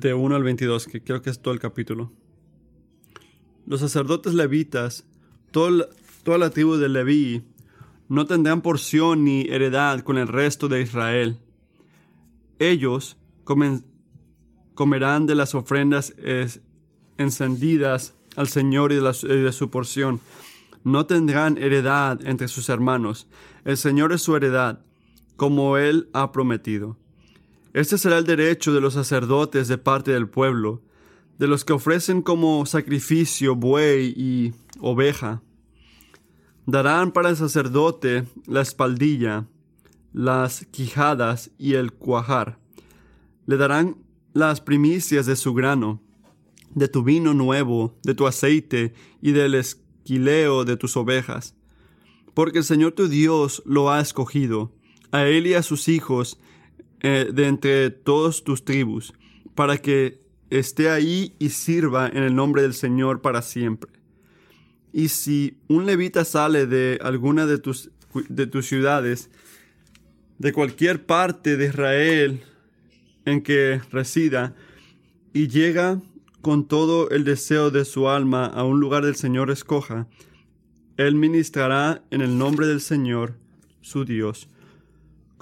[0.00, 2.12] de 1 al 22, que creo que es todo el capítulo.
[3.66, 5.06] Los sacerdotes levitas,
[5.50, 7.42] toda la tribu de Leví,
[8.08, 11.38] no tendrán porción ni heredad con el resto de Israel.
[12.58, 13.16] Ellos
[14.74, 16.14] comerán de las ofrendas
[17.16, 20.20] encendidas al Señor y de su porción.
[20.82, 23.26] No tendrán heredad entre sus hermanos.
[23.64, 24.84] El Señor es su heredad,
[25.36, 26.98] como Él ha prometido.
[27.74, 30.80] Este será el derecho de los sacerdotes de parte del pueblo,
[31.38, 35.42] de los que ofrecen como sacrificio buey y oveja.
[36.66, 39.48] Darán para el sacerdote la espaldilla,
[40.12, 42.60] las quijadas y el cuajar.
[43.46, 43.96] Le darán
[44.34, 46.00] las primicias de su grano,
[46.76, 51.56] de tu vino nuevo, de tu aceite y del esquileo de tus ovejas.
[52.34, 54.70] Porque el Señor tu Dios lo ha escogido,
[55.10, 56.38] a él y a sus hijos,
[57.06, 59.12] eh, de entre todas tus tribus,
[59.54, 63.90] para que esté ahí y sirva en el nombre del Señor para siempre.
[64.90, 67.90] Y si un levita sale de alguna de tus,
[68.30, 69.28] de tus ciudades,
[70.38, 72.42] de cualquier parte de Israel
[73.26, 74.56] en que resida,
[75.34, 76.00] y llega
[76.40, 80.06] con todo el deseo de su alma a un lugar del Señor escoja,
[80.96, 83.34] él ministrará en el nombre del Señor,
[83.82, 84.48] su Dios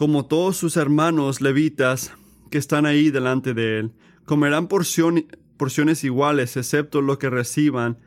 [0.02, 2.12] como todos sus hermanos levitas
[2.50, 3.92] que están ahí delante de él.
[4.24, 8.00] Comerán porciones iguales, excepto lo que reciban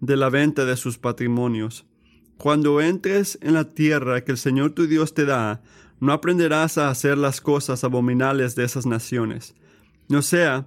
[0.00, 1.86] de la venta de sus patrimonios.
[2.36, 5.62] Cuando entres en la tierra que el Señor tu Dios te da,
[6.00, 9.54] no aprenderás a hacer las cosas abominables de esas naciones.
[10.08, 10.66] No sea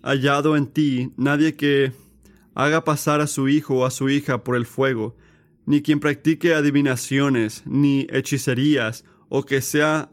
[0.00, 1.92] hallado en ti nadie que
[2.54, 5.16] haga pasar a su hijo o a su hija por el fuego,
[5.66, 10.10] ni quien practique adivinaciones, ni hechicerías, o que sea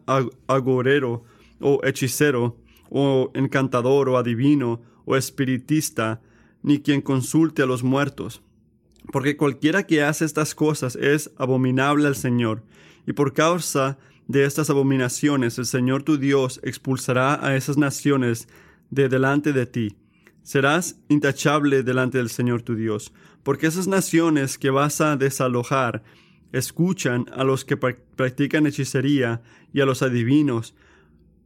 [0.48, 1.23] agorero
[1.59, 2.58] o hechicero
[2.90, 6.22] o encantador o adivino o espiritista,
[6.61, 8.42] ni quien consulte a los muertos.
[9.11, 12.64] Porque cualquiera que hace estas cosas es abominable al Señor,
[13.08, 18.48] y por causa de estas abominaciones el Señor tu Dios expulsará a esas naciones
[18.89, 19.98] de delante de ti.
[20.44, 23.14] Serás intachable delante del Señor tu Dios,
[23.44, 26.04] porque esas naciones que vas a desalojar
[26.52, 29.42] escuchan a los que practican hechicería
[29.73, 30.76] y a los adivinos,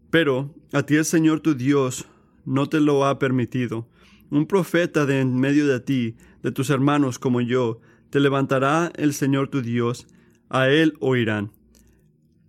[0.09, 2.05] pero a ti el Señor tu Dios
[2.45, 3.87] no te lo ha permitido.
[4.29, 9.13] Un profeta de en medio de ti, de tus hermanos como yo, te levantará el
[9.13, 10.07] Señor tu Dios,
[10.49, 11.51] a él oirán.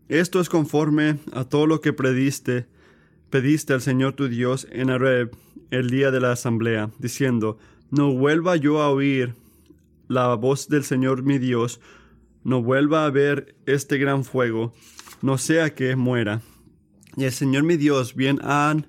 [0.09, 2.67] Esto es conforme a todo lo que prediste,
[3.31, 5.35] pediste al Señor tu Dios en Areb
[5.71, 7.59] el día de la asamblea, diciendo,
[7.91, 9.35] no vuelva yo a oír
[10.09, 11.81] la voz del Señor mi Dios,
[12.47, 14.73] no vuelva a ver este gran fuego,
[15.21, 16.43] no sea que muera.
[17.17, 18.87] Y el Señor mi Dios, bien han,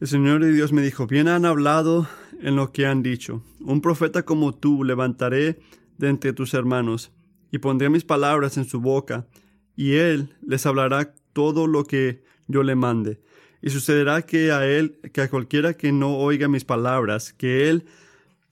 [0.00, 2.08] el Señor mi Dios me dijo, bien han hablado
[2.40, 3.42] en lo que han dicho.
[3.58, 5.58] Un profeta como tú levantaré
[5.96, 7.10] de entre tus hermanos,
[7.50, 9.26] y pondré mis palabras en su boca,
[9.74, 13.20] y él les hablará todo lo que yo le mande.
[13.62, 17.86] Y sucederá que a él, que a cualquiera que no oiga mis palabras, que él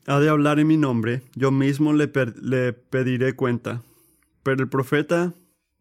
[0.06, 3.83] ha de hablar en mi nombre, yo mismo le, le pediré cuenta.
[4.43, 5.34] Pero el profeta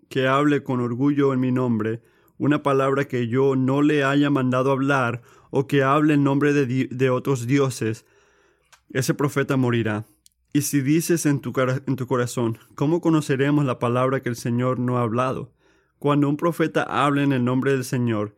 [0.09, 2.01] que hable con orgullo en mi nombre,
[2.37, 5.21] una palabra que yo no le haya mandado hablar,
[5.51, 8.05] o que hable en nombre de, de otros dioses,
[8.89, 10.05] ese profeta morirá.
[10.53, 11.53] Y si dices en tu,
[11.85, 15.53] en tu corazón, ¿cómo conoceremos la palabra que el Señor no ha hablado?
[15.99, 18.35] Cuando un profeta hable en el nombre del Señor,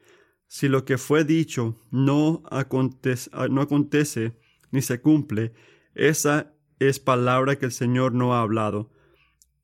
[0.47, 4.33] si lo que fue dicho no no acontece
[4.71, 5.53] ni se cumple,
[5.97, 8.91] esa es palabra que el Señor no ha hablado.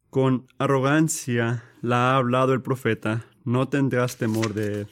[0.09, 4.87] Con arrogancia la ha hablado el profeta, no tendrás temor de él.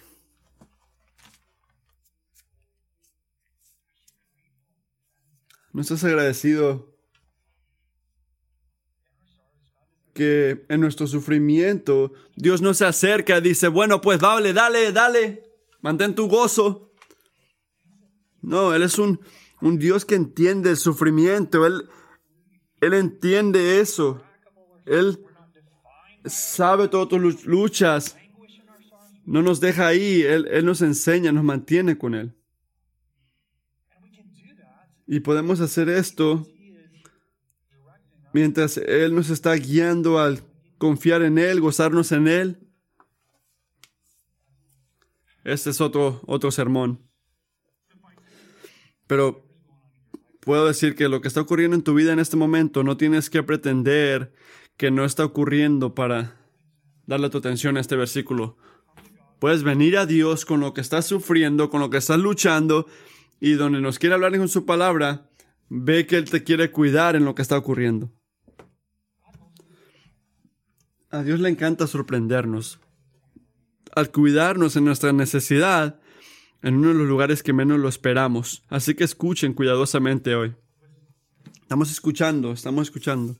[5.74, 6.96] ¿No estás agradecido
[10.14, 15.44] que en nuestro sufrimiento Dios no se acerca, dice, bueno, pues dale, dale, dale,
[15.82, 16.94] mantén tu gozo?
[18.42, 19.22] No, Él es un
[19.62, 21.66] un Dios que entiende el sufrimiento.
[21.66, 21.88] Él,
[22.82, 24.24] él entiende eso.
[24.86, 25.20] Él
[26.26, 28.18] sabe todas tus luchas.
[29.26, 30.22] No nos deja ahí.
[30.22, 32.36] Él, él nos enseña, nos mantiene con Él.
[35.08, 36.48] Y podemos hacer esto
[38.34, 40.42] mientras Él nos está guiando al
[40.78, 42.68] confiar en Él, gozarnos en Él.
[45.44, 47.08] Este es otro, otro sermón.
[49.08, 49.51] Pero
[50.42, 53.30] puedo decir que lo que está ocurriendo en tu vida en este momento no tienes
[53.30, 54.34] que pretender
[54.76, 56.36] que no está ocurriendo para
[57.06, 58.58] darle tu atención a este versículo.
[59.40, 62.88] Puedes venir a Dios con lo que estás sufriendo, con lo que estás luchando,
[63.40, 65.30] y donde nos quiere hablar con su palabra,
[65.70, 68.12] ve que Él te quiere cuidar en lo que está ocurriendo.
[71.10, 72.80] A Dios le encanta sorprendernos.
[73.96, 76.01] Al cuidarnos en nuestra necesidad,
[76.64, 78.64] en uno de los lugares que menos lo esperamos.
[78.70, 80.54] Así que escuchen cuidadosamente hoy.
[81.62, 83.38] Estamos escuchando, estamos escuchando.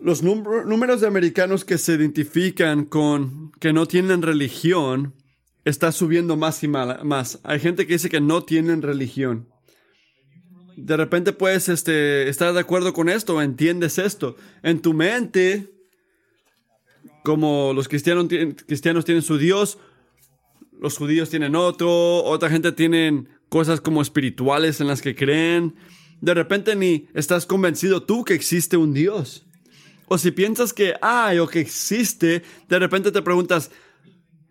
[0.00, 5.14] Los números de americanos que se identifican con que no tienen religión
[5.64, 7.40] está subiendo más y más.
[7.42, 9.48] Hay gente que dice que no tienen religión.
[10.76, 14.36] De repente puedes este, estar de acuerdo con esto, entiendes esto.
[14.62, 15.70] En tu mente,
[17.22, 18.28] como los cristianos,
[18.66, 19.78] cristianos tienen su Dios,
[20.80, 25.76] los judíos tienen otro, otra gente tiene cosas como espirituales en las que creen.
[26.20, 29.46] De repente ni estás convencido tú que existe un Dios.
[30.08, 33.70] O si piensas que hay o que existe, de repente te preguntas,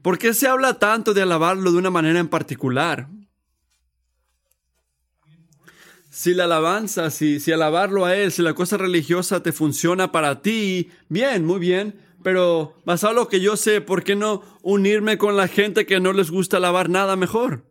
[0.01, 3.09] ¿por qué se habla tanto de alabarlo de una manera en particular?
[6.11, 10.41] Si la alabanza, si, si alabarlo a Él, si la cosa religiosa te funciona para
[10.41, 15.17] ti, bien, muy bien, pero basado en lo que yo sé, ¿por qué no unirme
[15.17, 17.65] con la gente que no les gusta alabar nada mejor?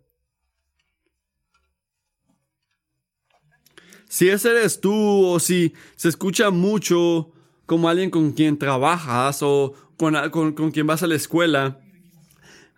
[4.09, 7.31] Si ese eres tú o si se escucha mucho
[7.67, 11.81] como alguien con quien trabajas o con, con, quien vas a la escuela,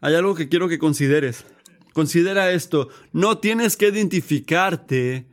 [0.01, 1.47] hay algo que quiero que consideres.
[1.93, 5.27] Considera esto, no tienes que identificarte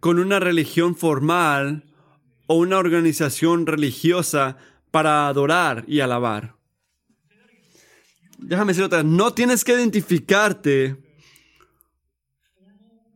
[0.00, 1.84] con una religión formal
[2.46, 4.56] o una organización religiosa
[4.98, 6.56] para adorar y alabar.
[8.36, 10.96] Déjame decir otra, no tienes que identificarte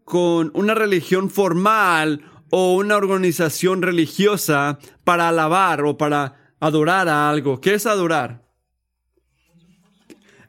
[0.04, 7.60] con una religión formal o una organización religiosa para alabar o para adorar a algo.
[7.60, 8.46] ¿Qué es adorar?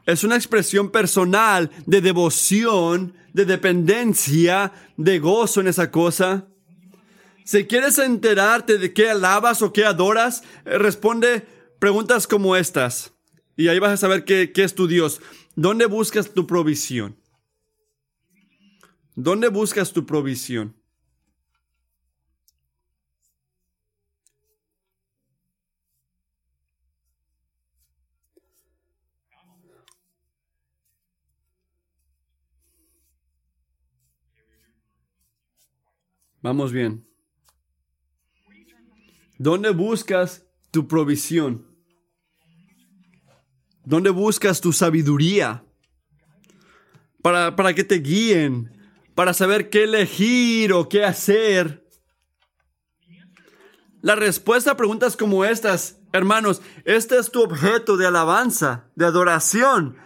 [0.06, 6.48] Es una expresión personal de devoción, de dependencia, de gozo en esa cosa.
[7.46, 11.46] Si quieres enterarte de qué alabas o qué adoras, eh, responde
[11.80, 13.14] preguntas como estas.
[13.58, 15.22] Y ahí vas a saber qué, qué es tu Dios.
[15.56, 17.18] ¿Dónde buscas tu provisión?
[19.16, 20.76] ¿Dónde buscas tu provisión?
[36.42, 37.13] Vamos bien.
[39.44, 41.68] ¿Dónde buscas tu provisión?
[43.84, 45.66] ¿Dónde buscas tu sabiduría?
[47.22, 48.72] Para, para que te guíen,
[49.16, 51.86] para saber qué elegir o qué hacer.
[54.02, 59.98] La respuesta a preguntas como estas, hermanos, este es tu objeto de alabanza, de adoración.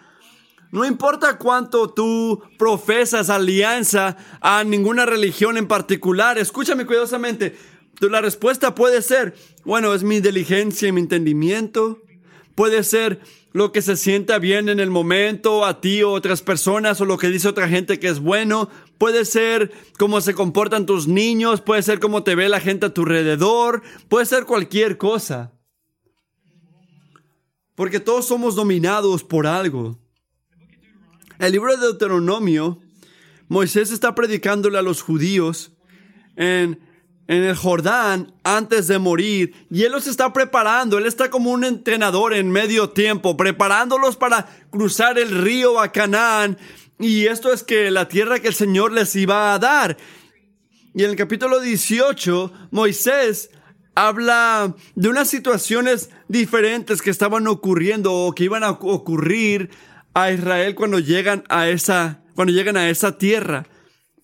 [0.71, 7.76] No importa cuánto tú profesas alianza a ninguna religión en particular, escúchame cuidadosamente.
[7.99, 9.35] La respuesta puede ser,
[9.65, 12.01] bueno, es mi inteligencia y mi entendimiento.
[12.53, 13.21] Puede ser
[13.53, 17.17] lo que se sienta bien en el momento a ti o otras personas o lo
[17.17, 18.69] que dice otra gente que es bueno.
[18.97, 22.93] Puede ser cómo se comportan tus niños, puede ser cómo te ve la gente a
[22.93, 25.53] tu alrededor, puede ser cualquier cosa.
[27.73, 29.99] Porque todos somos dominados por algo.
[31.39, 32.81] El libro de Deuteronomio,
[33.47, 35.71] Moisés está predicándole a los judíos
[36.35, 36.79] en,
[37.27, 41.63] en el Jordán antes de morir y él los está preparando, él está como un
[41.63, 46.57] entrenador en medio tiempo, preparándolos para cruzar el río a Canaán
[46.99, 49.97] y esto es que la tierra que el Señor les iba a dar.
[50.95, 53.51] Y en el capítulo 18, Moisés
[53.93, 59.69] habla de unas situaciones diferentes que estaban ocurriendo o que iban a ocurrir
[60.15, 63.67] a Israel cuando llegan a esa, cuando llegan a esa tierra.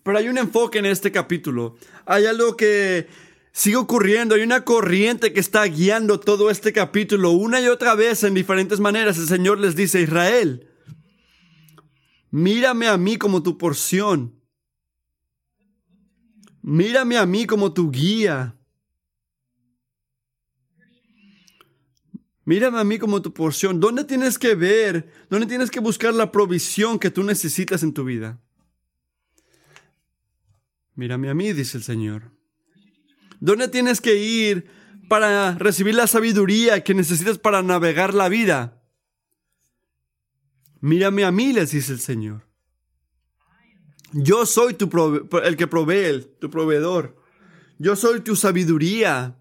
[0.03, 1.77] Pero hay un enfoque en este capítulo.
[2.05, 3.07] Hay algo que
[3.53, 4.35] sigue ocurriendo.
[4.35, 7.31] Hay una corriente que está guiando todo este capítulo.
[7.31, 10.69] Una y otra vez, en diferentes maneras, el Señor les dice, Israel,
[12.31, 14.41] mírame a mí como tu porción.
[16.61, 18.57] Mírame a mí como tu guía.
[22.45, 23.79] Mírame a mí como tu porción.
[23.79, 25.09] ¿Dónde tienes que ver?
[25.29, 28.41] ¿Dónde tienes que buscar la provisión que tú necesitas en tu vida?
[30.95, 32.31] Mírame a mí, dice el Señor.
[33.39, 34.67] ¿Dónde tienes que ir
[35.09, 38.81] para recibir la sabiduría que necesitas para navegar la vida?
[40.79, 42.45] Mírame a mí, les dice el Señor.
[44.11, 44.89] Yo soy tu
[45.43, 47.17] el que provee, tu proveedor.
[47.79, 49.35] Yo soy tu sabiduría.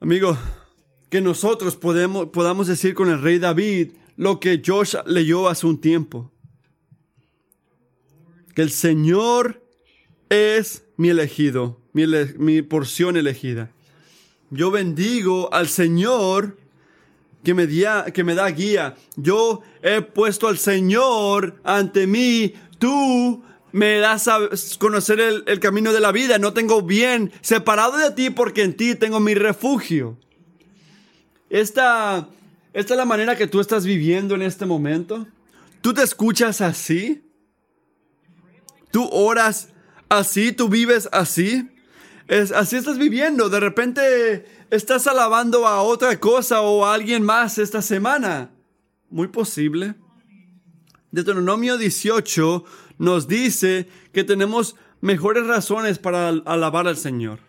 [0.00, 0.36] Amigo,
[1.08, 6.32] que nosotros podamos decir con el rey David lo que Josh leyó hace un tiempo.
[8.56, 9.62] Que el Señor
[10.30, 13.70] es mi elegido, mi, porción elegida.
[14.48, 16.56] Yo bendigo al Señor
[17.44, 17.68] que me,
[18.14, 18.96] que me da guía.
[19.16, 22.54] Yo he puesto al Señor ante mí.
[22.78, 24.48] Tú me das a
[24.78, 26.38] conocer el, el, camino de la vida.
[26.38, 30.16] No tengo bien separado de ti porque en ti tengo mi refugio.
[31.50, 32.30] Esta,
[32.72, 35.26] esta es la manera que tú estás viviendo en este momento.
[35.82, 37.22] Tú te escuchas así.
[38.96, 39.68] Tú oras
[40.08, 40.52] así.
[40.52, 41.68] Tú vives así.
[42.28, 43.50] Es, así estás viviendo.
[43.50, 48.52] De repente estás alabando a otra cosa o a alguien más esta semana.
[49.10, 49.96] Muy posible.
[51.10, 52.64] Deuteronomio 18
[52.96, 57.40] nos dice que tenemos mejores razones para alabar al Señor,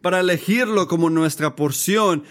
[0.00, 2.24] para elegirlo como nuestra porción.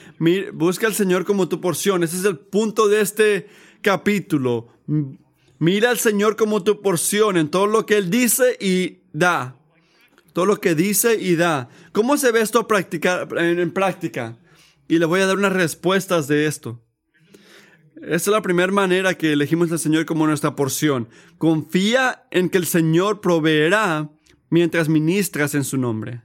[0.53, 2.01] Busca al Señor como tu porción.
[2.01, 3.49] Ese es el punto de este
[3.83, 4.69] capítulo.
[5.59, 9.55] Mira al Señor como tu porción en todo lo que Él dice y da.
[10.33, 11.69] Todo lo que dice y da.
[11.91, 12.67] ¿Cómo se ve esto
[13.37, 14.37] en práctica?
[14.87, 16.83] Y le voy a dar unas respuestas de esto.
[17.95, 21.09] Esta es la primera manera que elegimos al Señor como nuestra porción.
[21.39, 24.11] Confía en que el Señor proveerá
[24.49, 26.21] mientras ministras en su nombre.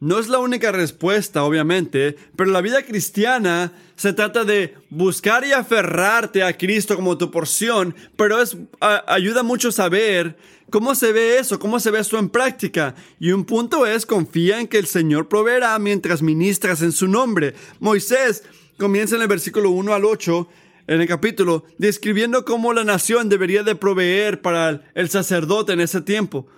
[0.00, 5.52] No es la única respuesta, obviamente, pero la vida cristiana se trata de buscar y
[5.52, 10.38] aferrarte a Cristo como tu porción, pero es, ayuda mucho a saber
[10.70, 12.94] cómo se ve eso, cómo se ve esto en práctica.
[13.18, 17.54] Y un punto es, confía en que el Señor proveerá mientras ministras en su nombre.
[17.78, 18.44] Moisés
[18.78, 20.48] comienza en el versículo 1 al 8
[20.86, 26.00] en el capítulo, describiendo cómo la nación debería de proveer para el sacerdote en ese
[26.00, 26.48] tiempo,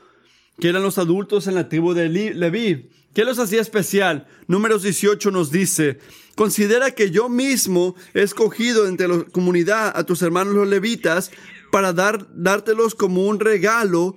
[0.61, 2.89] que eran los adultos en la tribu de Leví.
[3.15, 4.27] ¿Qué los hacía especial?
[4.47, 5.99] Números 18 nos dice,
[6.35, 11.31] considera que yo mismo he escogido entre la comunidad a tus hermanos los levitas
[11.71, 14.17] para dar, dártelos como un regalo.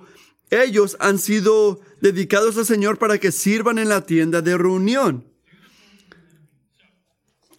[0.50, 5.26] Ellos han sido dedicados al Señor para que sirvan en la tienda de reunión.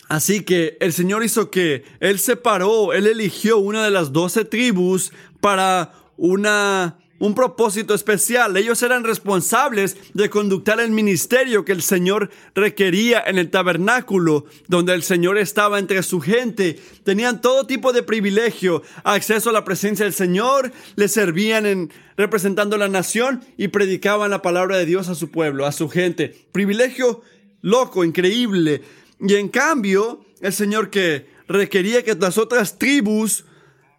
[0.10, 5.12] Así que el Señor hizo que Él separó, Él eligió una de las doce tribus
[5.42, 8.56] para una, un propósito especial.
[8.58, 14.94] Ellos eran responsables de conductar el ministerio que el Señor requería en el tabernáculo, donde
[14.94, 16.80] el Señor estaba entre su gente.
[17.04, 22.78] Tenían todo tipo de privilegio, acceso a la presencia del Señor, le servían en, representando
[22.78, 26.48] la nación y predicaban la palabra de Dios a su pueblo, a su gente.
[26.52, 27.22] Privilegio
[27.62, 28.84] loco, increíble.
[29.20, 33.46] Y en cambio, el Señor que requería que las otras tribus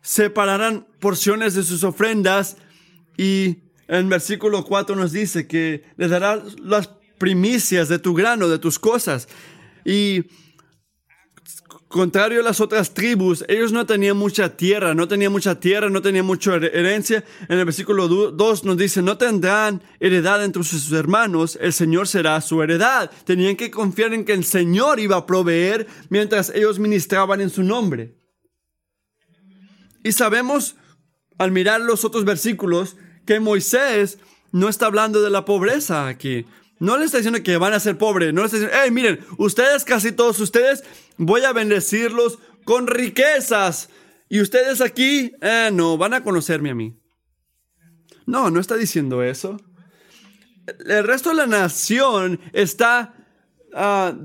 [0.00, 2.56] separaran porciones de sus ofrendas
[3.18, 8.58] y en versículo 4 nos dice que le dará las primicias de tu grano, de
[8.58, 9.28] tus cosas.
[9.84, 10.24] Y
[11.88, 16.00] contrario a las otras tribus, ellos no tenían mucha tierra, no tenían mucha tierra, no
[16.00, 17.24] tenían mucha herencia.
[17.48, 22.40] En el versículo 2 nos dice, no tendrán heredad entre sus hermanos, el Señor será
[22.40, 23.10] su heredad.
[23.24, 27.64] Tenían que confiar en que el Señor iba a proveer mientras ellos ministraban en su
[27.64, 28.14] nombre.
[30.04, 30.76] Y sabemos,
[31.36, 32.96] al mirar los otros versículos,
[33.28, 34.18] que Moisés
[34.52, 36.46] no está hablando de la pobreza aquí.
[36.78, 38.32] No le está diciendo que van a ser pobres.
[38.32, 40.82] No le está diciendo, hey, miren, ustedes, casi todos ustedes,
[41.18, 43.90] voy a bendecirlos con riquezas.
[44.30, 46.98] Y ustedes aquí, eh, no, van a conocerme a mí.
[48.24, 49.60] No, no está diciendo eso.
[50.86, 53.14] El resto de la nación está,
[53.74, 54.18] uh,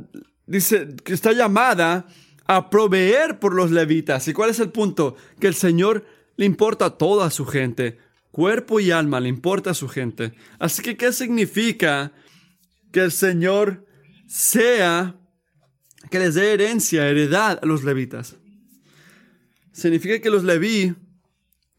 [0.45, 2.07] dice, está llamada
[2.45, 4.29] a proveer por los levitas.
[4.29, 5.17] ¿Y cuál es el punto?
[5.41, 6.05] Que el Señor
[6.38, 8.00] le importa a toda su gente.
[8.33, 10.33] Cuerpo y alma le importa a su gente.
[10.57, 12.11] Así que, ¿qué significa
[12.91, 13.85] que el Señor
[14.25, 15.15] sea,
[16.09, 18.37] que les dé herencia, heredad a los levitas.
[19.71, 20.95] Significa que los leví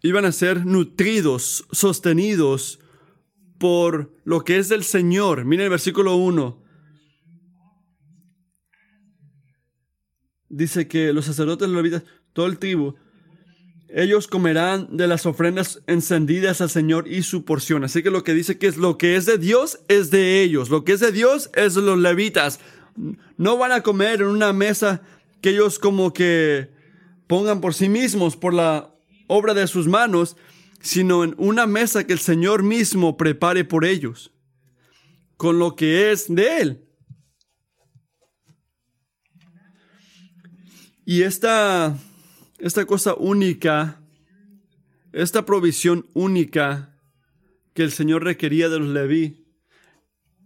[0.02, 2.78] iban a ser nutridos, sostenidos
[3.58, 5.44] por lo que es del Señor.
[5.44, 6.62] Miren el versículo 1.
[10.48, 12.94] Dice que los sacerdotes, los levitas, todo el tribu,
[13.96, 17.84] ellos comerán de las ofrendas encendidas al Señor y su porción.
[17.84, 20.68] Así que lo que dice que es lo que es de Dios es de ellos.
[20.68, 22.58] Lo que es de Dios es de los levitas.
[23.36, 25.02] No van a comer en una mesa
[25.40, 26.70] que ellos como que
[27.28, 28.92] pongan por sí mismos, por la
[29.28, 30.36] obra de sus manos,
[30.80, 34.32] sino en una mesa que el Señor mismo prepare por ellos,
[35.36, 36.84] con lo que es de Él.
[41.06, 41.96] Y esta
[42.64, 44.00] esta cosa única,
[45.12, 46.98] esta provisión única
[47.74, 49.44] que el Señor requería de los Leví,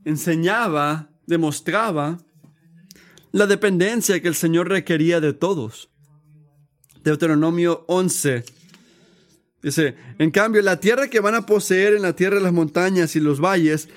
[0.05, 2.19] enseñaba, demostraba
[3.31, 5.91] la dependencia que el Señor requería de todos.
[7.05, 8.45] Deuteronomio 11.
[9.63, 13.15] Dice, en cambio, la tierra que van a poseer en la tierra de las montañas
[13.15, 13.89] y los valles,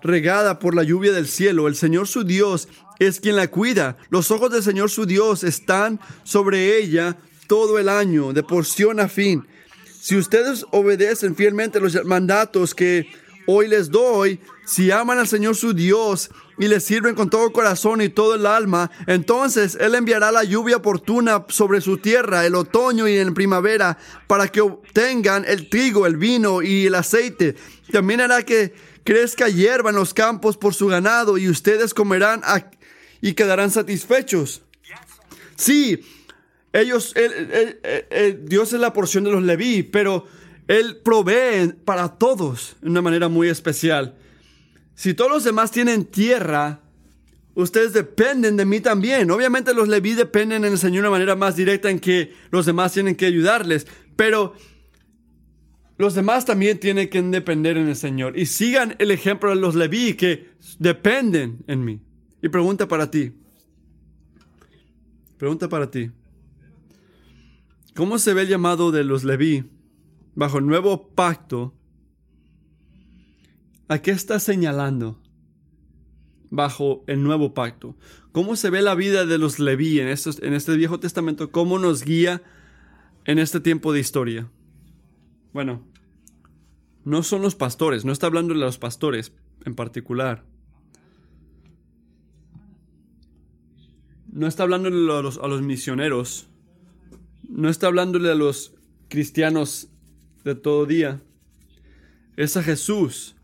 [0.00, 2.68] regada por la lluvia del cielo, el Señor su Dios
[2.98, 3.98] es quien la cuida.
[4.08, 9.08] Los ojos del Señor su Dios están sobre ella todo el año, de porción a
[9.08, 9.46] fin.
[10.00, 13.06] Si ustedes obedecen fielmente los mandatos que
[13.46, 18.00] hoy les doy, si aman al Señor su Dios y le sirven con todo corazón
[18.00, 23.08] y todo el alma, entonces Él enviará la lluvia oportuna sobre su tierra, el otoño
[23.08, 27.54] y en primavera, para que obtengan el trigo, el vino y el aceite.
[27.92, 28.74] También hará que
[29.04, 32.42] crezca hierba en los campos por su ganado y ustedes comerán
[33.20, 34.62] y quedarán satisfechos.
[35.56, 36.04] Sí,
[36.80, 37.14] ellos,
[38.42, 40.26] Dios es la porción de los Leví, pero
[40.68, 44.16] Él provee para todos de una manera muy especial.
[44.94, 46.80] Si todos los demás tienen tierra,
[47.54, 49.30] ustedes dependen de mí también.
[49.30, 52.66] Obviamente los Leví dependen en el Señor de una manera más directa en que los
[52.66, 54.54] demás tienen que ayudarles, pero
[55.98, 58.38] los demás también tienen que depender en el Señor.
[58.38, 62.00] Y sigan el ejemplo de los Leví que dependen en mí.
[62.42, 63.32] Y pregunta para ti.
[65.38, 66.10] Pregunta para ti.
[67.96, 69.64] ¿Cómo se ve el llamado de los Leví
[70.34, 71.74] bajo el nuevo pacto?
[73.88, 75.18] ¿A qué está señalando
[76.50, 77.96] bajo el nuevo pacto?
[78.32, 81.50] ¿Cómo se ve la vida de los Leví en, estos, en este Viejo Testamento?
[81.50, 82.42] ¿Cómo nos guía
[83.24, 84.50] en este tiempo de historia?
[85.54, 85.82] Bueno,
[87.02, 89.32] no son los pastores, no está hablando de los pastores
[89.64, 90.44] en particular.
[94.30, 96.50] No está hablando a los, a los misioneros.
[97.48, 98.74] No está hablándole a los
[99.08, 99.88] cristianos
[100.44, 101.20] de todo día.
[102.36, 103.36] Es a Jesús.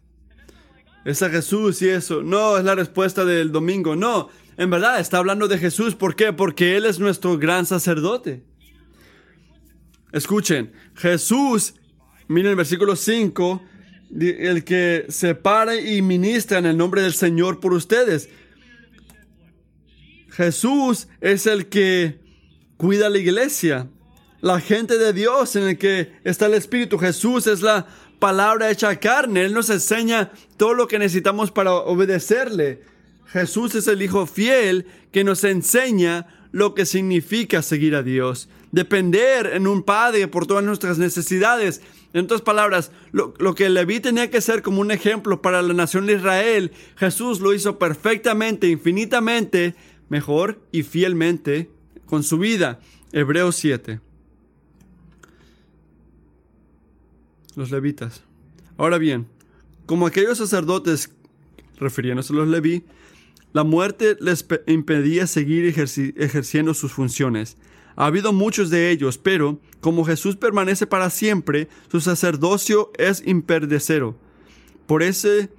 [1.04, 2.22] Es a Jesús y eso.
[2.22, 3.96] No es la respuesta del domingo.
[3.96, 5.94] No, en verdad está hablando de Jesús.
[5.94, 6.32] ¿Por qué?
[6.32, 8.44] Porque Él es nuestro gran sacerdote.
[10.12, 11.74] Escuchen, Jesús
[12.32, 13.62] Miren el versículo 5,
[14.18, 18.30] el que se pare y ministra en el nombre del Señor por ustedes.
[20.30, 22.20] Jesús es el que
[22.78, 23.90] cuida la iglesia,
[24.42, 26.98] la gente de Dios en el que está el Espíritu.
[26.98, 27.86] Jesús es la
[28.18, 29.44] palabra hecha carne.
[29.46, 32.82] Él nos enseña todo lo que necesitamos para obedecerle.
[33.26, 38.50] Jesús es el Hijo fiel que nos enseña lo que significa seguir a Dios.
[38.72, 41.80] Depender en un Padre por todas nuestras necesidades
[42.12, 46.06] en otras palabras, lo, que Leví tenía que ser como un ejemplo para la nación
[46.06, 49.74] de Israel, Jesús lo hizo perfectamente, infinitamente,
[50.10, 51.70] mejor y fielmente
[52.04, 52.80] con su vida.
[53.12, 54.11] Hebreos 7.
[57.54, 58.22] Los levitas.
[58.76, 59.26] Ahora bien,
[59.86, 61.10] como aquellos sacerdotes,
[61.78, 62.84] refiriéndose a los leví,
[63.52, 67.58] la muerte les impedía seguir ejerciendo sus funciones.
[67.96, 74.16] Ha habido muchos de ellos, pero como Jesús permanece para siempre, su sacerdocio es imperdecero.
[74.86, 75.50] Por, ese,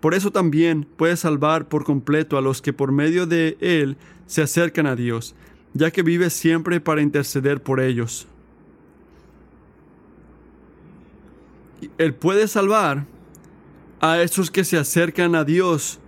[0.00, 4.40] por eso también puede salvar por completo a los que por medio de él se
[4.40, 5.34] acercan a Dios,
[5.74, 8.26] ya que vive siempre para interceder por ellos.
[11.98, 13.06] Él puede salvar
[14.00, 15.98] a esos que se acercan a Dios,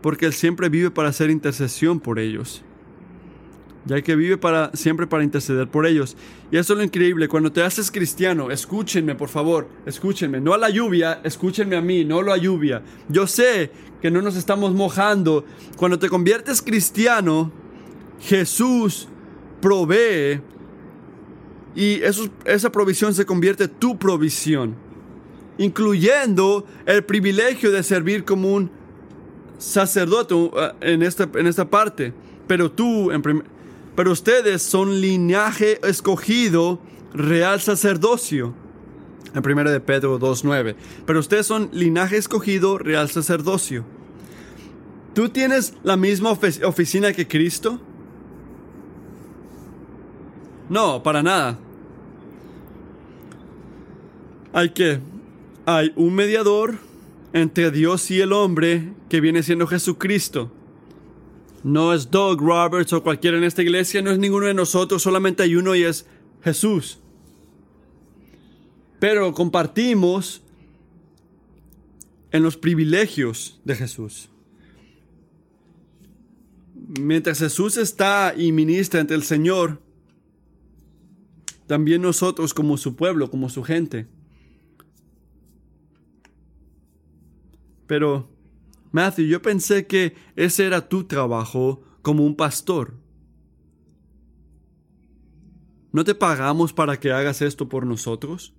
[0.00, 2.64] porque Él siempre vive para hacer intercesión por ellos
[3.86, 6.16] ya que vive para, siempre para interceder por ellos.
[6.50, 10.58] Y eso es lo increíble, cuando te haces cristiano, escúchenme por favor, escúchenme, no a
[10.58, 12.82] la lluvia, escúchenme a mí, no a la lluvia.
[13.08, 15.44] Yo sé que no nos estamos mojando.
[15.76, 17.52] Cuando te conviertes cristiano,
[18.20, 19.08] Jesús
[19.60, 20.40] provee
[21.74, 24.74] y esa provisión se convierte en tu provisión,
[25.58, 28.70] incluyendo el privilegio de servir como un
[29.58, 32.12] sacerdote uh, en esta, en esta parte.
[32.46, 33.10] Pero tú,
[33.96, 36.80] pero ustedes son linaje escogido,
[37.12, 38.54] real sacerdocio.
[39.34, 40.76] En 1 de Pedro 2.9.
[41.06, 43.84] Pero ustedes son linaje escogido, real sacerdocio.
[45.12, 47.80] ¿Tú tienes la misma oficina que Cristo?
[50.68, 51.58] No, para nada.
[54.54, 55.00] Hay que,
[55.66, 56.78] hay un mediador
[57.32, 60.52] entre Dios y el hombre que viene siendo Jesucristo.
[61.64, 65.42] No es Doug Roberts o cualquiera en esta iglesia, no es ninguno de nosotros, solamente
[65.42, 66.06] hay uno y es
[66.44, 67.00] Jesús.
[69.00, 70.40] Pero compartimos
[72.30, 74.28] en los privilegios de Jesús.
[77.00, 79.80] Mientras Jesús está y ministra ante el Señor,
[81.66, 84.06] también nosotros como su pueblo, como su gente.
[87.86, 88.30] Pero
[88.92, 92.94] Matthew, yo pensé que ese era tu trabajo como un pastor.
[95.92, 98.54] ¿No te pagamos para que hagas esto por nosotros?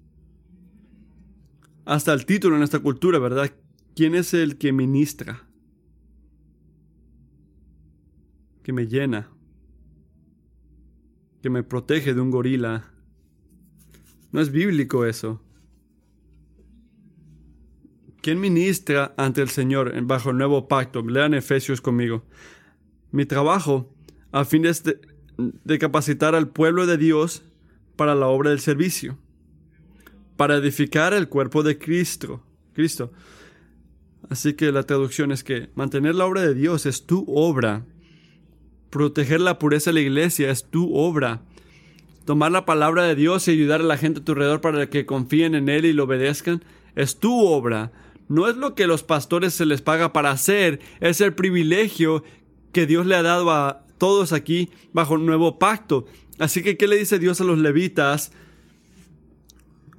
[1.86, 3.54] Hasta el título en esta cultura, ¿verdad?
[3.96, 5.48] ¿Quién es el que ministra?
[8.64, 9.30] Que me llena.
[11.42, 12.92] Que me protege de un gorila.
[14.32, 15.45] No es bíblico eso.
[18.26, 21.04] ¿Quién ministra ante el Señor bajo el nuevo pacto?
[21.04, 22.26] Lean Efesios conmigo.
[23.12, 23.94] Mi trabajo,
[24.32, 25.00] a fin de,
[25.38, 27.44] de capacitar al pueblo de Dios
[27.96, 29.20] para la obra del servicio,
[30.38, 32.44] para edificar el cuerpo de Cristo.
[32.74, 33.12] Cristo.
[34.28, 37.86] Así que la traducción es que mantener la obra de Dios es tu obra.
[38.90, 41.44] Proteger la pureza de la iglesia es tu obra.
[42.26, 45.06] Tomar la palabra de Dios y ayudar a la gente a tu alrededor para que
[45.06, 46.64] confíen en Él y lo obedezcan
[46.96, 47.92] es tu obra
[48.28, 52.24] no es lo que los pastores se les paga para hacer, es el privilegio
[52.72, 56.06] que Dios le ha dado a todos aquí bajo el nuevo pacto.
[56.40, 58.32] Así que, ¿qué le dice Dios a los levitas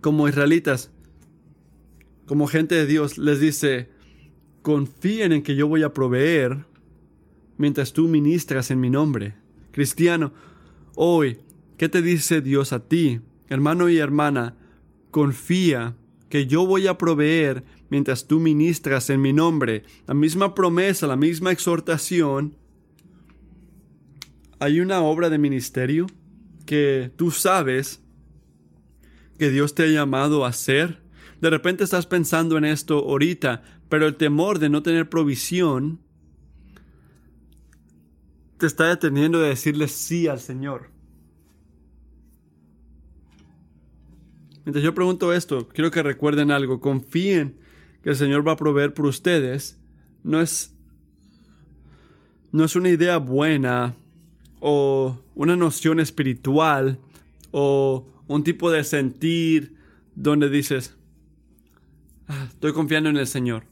[0.01, 0.91] como israelitas?
[2.27, 3.89] Como gente de Dios, les dice,
[4.63, 6.67] confíen en que yo voy a proveer
[7.57, 9.35] mientras tú ministras en mi nombre.
[9.71, 10.33] Cristiano,
[10.95, 11.39] hoy,
[11.79, 13.21] ¿qué te dice Dios a ti?
[13.49, 14.57] Hermano y hermana,
[15.11, 15.95] confía
[16.29, 19.85] que yo voy a proveer mientras tú ministras en mi nombre.
[20.07, 22.57] La misma promesa, la misma exhortación.
[24.59, 26.07] Hay una obra de ministerio
[26.65, 28.03] que tú sabes
[29.39, 31.03] que Dios te ha llamado a hacer.
[31.41, 36.01] De repente estás pensando en esto ahorita, pero el temor de no tener provisión
[38.59, 40.91] te está deteniendo de decirle sí al Señor.
[44.65, 46.81] Mientras yo pregunto esto, quiero que recuerden algo.
[46.81, 47.59] Confíen
[48.07, 49.81] que el Señor va a proveer por ustedes
[50.23, 50.73] no es,
[52.53, 53.97] no es una idea buena
[54.61, 57.01] o una noción espiritual
[57.51, 59.75] o un tipo de sentir
[60.15, 60.97] donde dices,
[62.29, 63.65] ah, estoy confiando en el Señor.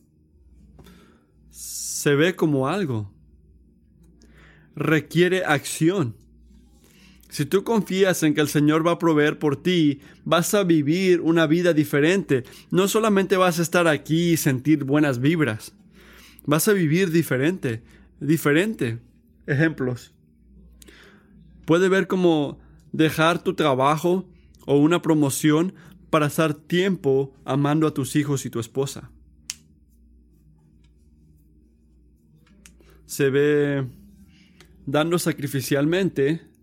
[1.51, 3.13] Se ve como algo.
[4.75, 6.17] Requiere acción.
[7.35, 11.21] Si tú confías en que el Señor va a proveer por ti, vas a vivir
[11.21, 12.45] una vida diferente.
[12.71, 15.75] No solamente vas a estar aquí y sentir buenas vibras,
[16.47, 17.83] vas a vivir diferente,
[18.21, 19.01] diferente.
[19.49, 20.15] Ejemplos.
[21.65, 22.61] Puede ver como
[22.93, 24.29] dejar tu trabajo
[24.65, 25.75] o una promoción
[26.11, 29.11] para estar tiempo amando a tus hijos y tu esposa.
[33.07, 33.89] Se ve
[34.87, 36.54] dando sacrificialmente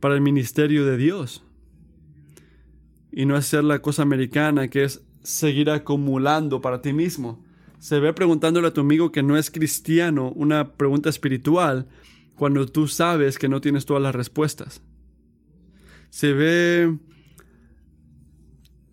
[0.00, 1.44] para el ministerio de Dios.
[3.10, 7.44] Y no hacer la cosa americana que es seguir acumulando para ti mismo.
[7.78, 11.86] Se ve preguntándole a tu amigo que no es cristiano una pregunta espiritual
[12.34, 14.82] cuando tú sabes que no tienes todas las respuestas.
[16.10, 16.96] Se ve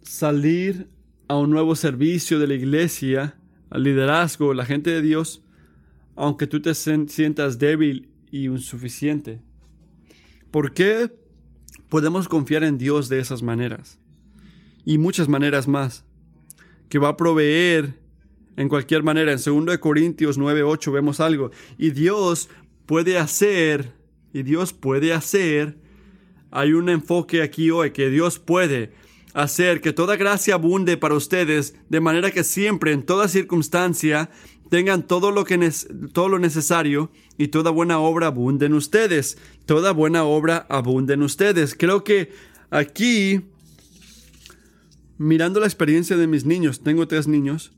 [0.02, 0.88] salir
[1.28, 3.36] a un nuevo servicio de la iglesia,
[3.70, 5.44] al liderazgo, la gente de Dios,
[6.16, 9.42] aunque tú te sientas débil y insuficiente.
[10.56, 11.12] ¿Por qué
[11.90, 14.00] podemos confiar en Dios de esas maneras?
[14.86, 16.06] Y muchas maneras más.
[16.88, 18.00] Que va a proveer
[18.56, 19.34] en cualquier manera.
[19.34, 21.52] En 2 Corintios 9:8 vemos algo.
[21.78, 22.48] Y Dios
[22.86, 23.92] puede hacer,
[24.32, 25.78] y Dios puede hacer,
[26.52, 28.94] hay un enfoque aquí hoy, que Dios puede
[29.34, 34.30] hacer que toda gracia abunde para ustedes, de manera que siempre, en toda circunstancia,
[34.70, 35.72] tengan todo lo, que
[36.14, 39.38] todo lo necesario y toda buena obra abunde en ustedes.
[39.66, 41.76] Toda buena obra abunde en ustedes.
[41.76, 42.32] Creo que
[42.70, 43.42] aquí,
[45.18, 47.72] mirando la experiencia de mis niños, tengo tres niños,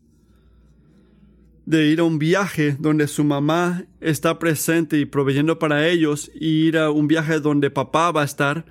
[1.66, 6.68] de ir a un viaje donde su mamá está presente y proveyendo para ellos, y
[6.68, 8.66] ir a un viaje donde papá va a estar,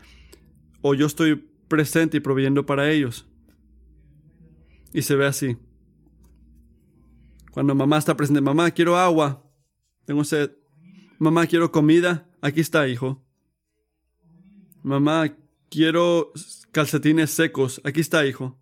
[0.80, 3.26] o yo estoy presente y proveyendo para ellos.
[4.94, 5.58] Y se ve así.
[7.56, 9.42] Cuando mamá está presente, mamá, quiero agua,
[10.04, 10.50] tengo sed.
[11.18, 13.24] Mamá, quiero comida, aquí está, hijo.
[14.82, 15.34] Mamá,
[15.70, 16.34] quiero
[16.70, 18.60] calcetines secos, aquí está, hijo.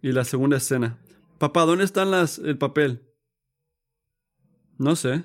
[0.00, 0.98] Y la segunda escena.
[1.38, 3.08] Papá, ¿dónde están las el papel?
[4.76, 5.22] No sé.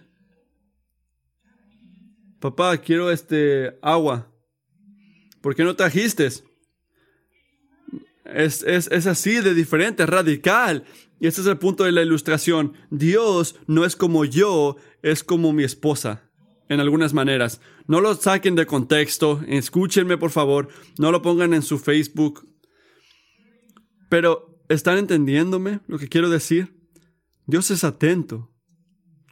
[2.40, 4.32] Papá, quiero este agua.
[5.42, 6.28] ¿Por qué no trajiste?
[6.28, 6.44] Es,
[8.62, 10.86] es, es así de diferente, radical.
[11.20, 12.74] Y este es el punto de la ilustración.
[12.90, 16.30] Dios no es como yo, es como mi esposa,
[16.70, 17.62] en algunas maneras.
[17.88, 22.48] No lo saquen de contexto, escúchenme por favor, no lo pongan en su Facebook.
[24.10, 26.78] Pero, ¿están entendiéndome lo que quiero decir?
[27.46, 28.54] Dios es atento.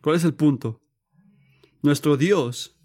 [0.01, 0.81] ¿Cuál es el punto?
[1.81, 2.79] Nuestro Dios,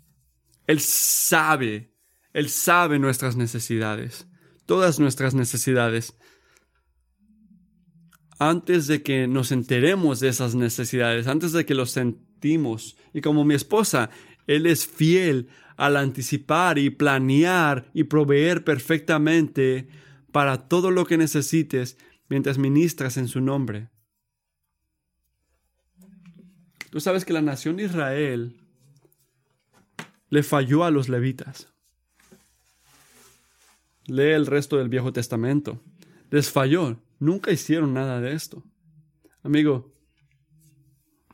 [0.66, 1.94] Él sabe,
[2.32, 4.28] Él sabe nuestras necesidades,
[4.66, 6.18] todas nuestras necesidades.
[8.40, 13.44] Antes de que nos enteremos de esas necesidades, antes de que los sentimos, y como
[13.44, 14.08] mi esposa,
[14.46, 19.88] Él es fiel al anticipar y planear y proveer perfectamente
[20.32, 21.98] para todo lo que necesites
[22.30, 23.90] mientras ministras en su nombre.
[26.88, 28.56] Tú sabes que la nación de Israel
[30.30, 31.68] le falló a los levitas.
[34.06, 35.82] Lee el resto del Viejo Testamento.
[36.30, 36.96] Les falló.
[37.20, 38.64] Nunca hicieron nada de esto.
[39.42, 39.94] Amigo,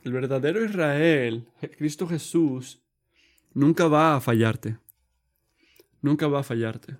[0.03, 2.83] el verdadero Israel, Cristo Jesús,
[3.53, 4.77] nunca va a fallarte.
[6.01, 6.97] Nunca va a fallarte.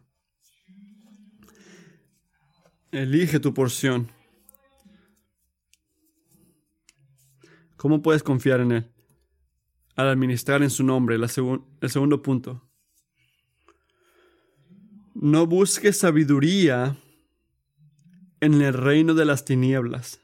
[2.92, 4.10] Elige tu porción.
[7.76, 8.92] ¿Cómo puedes confiar en Él?
[9.96, 12.64] Al administrar en su nombre, el segundo punto.
[15.14, 16.98] No busques sabiduría
[18.40, 20.22] en el reino de las tinieblas.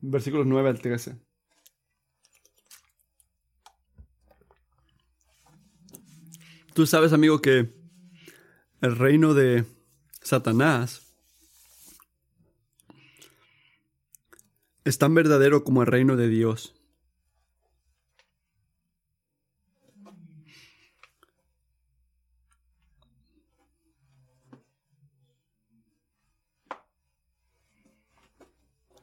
[0.00, 1.18] Versículos 9 al 13.
[6.74, 7.74] Tú sabes, amigo, que
[8.82, 9.64] el reino de
[10.20, 11.06] Satanás
[14.84, 16.75] es tan verdadero como el reino de Dios.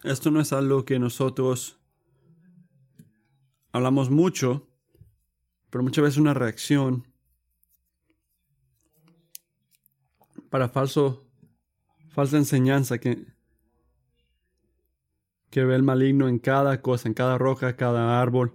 [0.03, 1.79] Esto no es algo que nosotros
[3.71, 4.67] hablamos mucho,
[5.69, 7.07] pero muchas veces una reacción
[10.49, 11.25] para falso,
[12.09, 13.25] falsa enseñanza que,
[15.49, 18.53] que ve el maligno en cada cosa, en cada roca, cada árbol.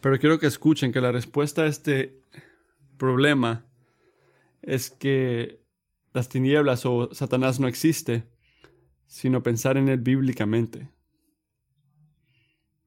[0.00, 2.22] Pero quiero que escuchen que la respuesta a este
[2.96, 3.64] problema
[4.62, 5.62] es que
[6.12, 8.24] las tinieblas o Satanás no existe,
[9.08, 10.88] sino pensar en él bíblicamente.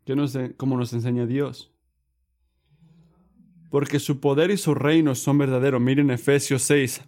[0.05, 1.71] Yo no sé cómo nos enseña Dios.
[3.69, 5.81] Porque su poder y su reino son verdaderos.
[5.81, 7.01] Miren Efesios 6.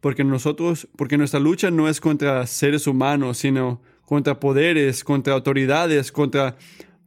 [0.00, 6.10] Porque nosotros, porque nuestra lucha no es contra seres humanos, sino contra poderes, contra autoridades,
[6.10, 6.56] contra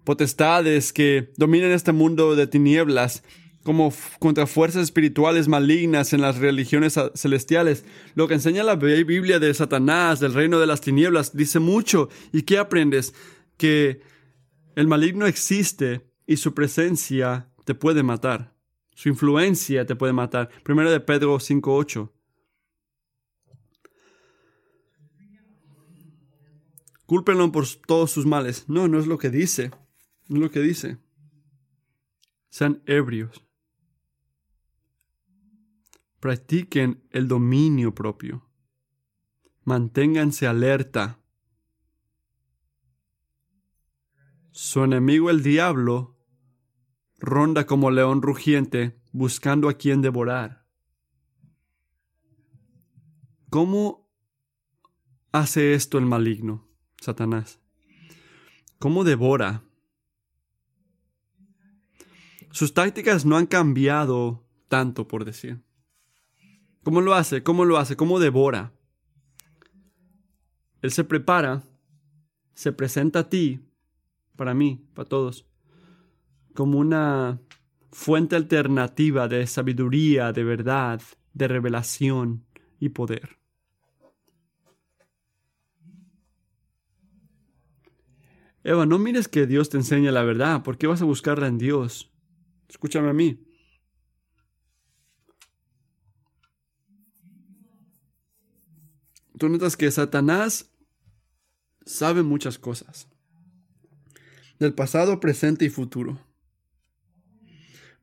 [0.03, 3.23] potestades que dominan este mundo de tinieblas,
[3.65, 7.83] como contra fuerzas espirituales malignas en las religiones celestiales.
[8.13, 12.09] Lo que enseña la Biblia de Satanás, del reino de las tinieblas, dice mucho.
[12.31, 13.15] ¿Y qué aprendes?
[13.57, 14.01] Que
[14.75, 18.53] el maligno existe y su presencia te puede matar.
[18.93, 20.49] Su influencia te puede matar.
[20.63, 22.11] Primero de Pedro 5.8.
[27.07, 28.65] Cúlpenlo por todos sus males.
[28.67, 29.71] No, no es lo que dice.
[30.27, 30.99] No es lo que dice.
[32.49, 33.44] Sean ebrios.
[36.25, 38.49] Practiquen el dominio propio.
[39.63, 41.19] Manténganse alerta.
[44.49, 46.17] Su enemigo el diablo
[47.19, 50.65] ronda como león rugiente buscando a quien devorar.
[53.51, 54.09] ¿Cómo
[55.31, 56.67] hace esto el maligno?
[56.99, 57.59] Satanás.
[58.79, 59.63] ¿Cómo devora?
[62.49, 65.63] Sus tácticas no han cambiado tanto, por decir.
[66.85, 67.41] ¿Cómo lo hace?
[67.41, 67.95] ¿Cómo lo hace?
[67.95, 68.71] ¿Cómo devora?
[70.83, 71.63] Él se prepara,
[72.53, 73.59] se presenta a ti,
[74.35, 75.47] para mí, para todos,
[76.53, 77.41] como una
[77.91, 81.01] fuente alternativa de sabiduría, de verdad,
[81.33, 82.45] de revelación
[82.79, 83.39] y poder.
[88.63, 90.61] Eva, no mires que Dios te enseña la verdad.
[90.61, 92.11] ¿Por qué vas a buscarla en Dios?
[92.69, 93.44] Escúchame a mí.
[99.37, 100.71] Tú notas que Satanás
[101.85, 103.09] sabe muchas cosas.
[104.59, 106.19] Del pasado, presente y futuro.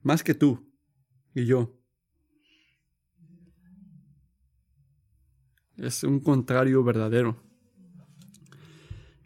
[0.03, 0.71] Más que tú
[1.35, 1.79] y yo.
[5.77, 7.53] Es un contrario verdadero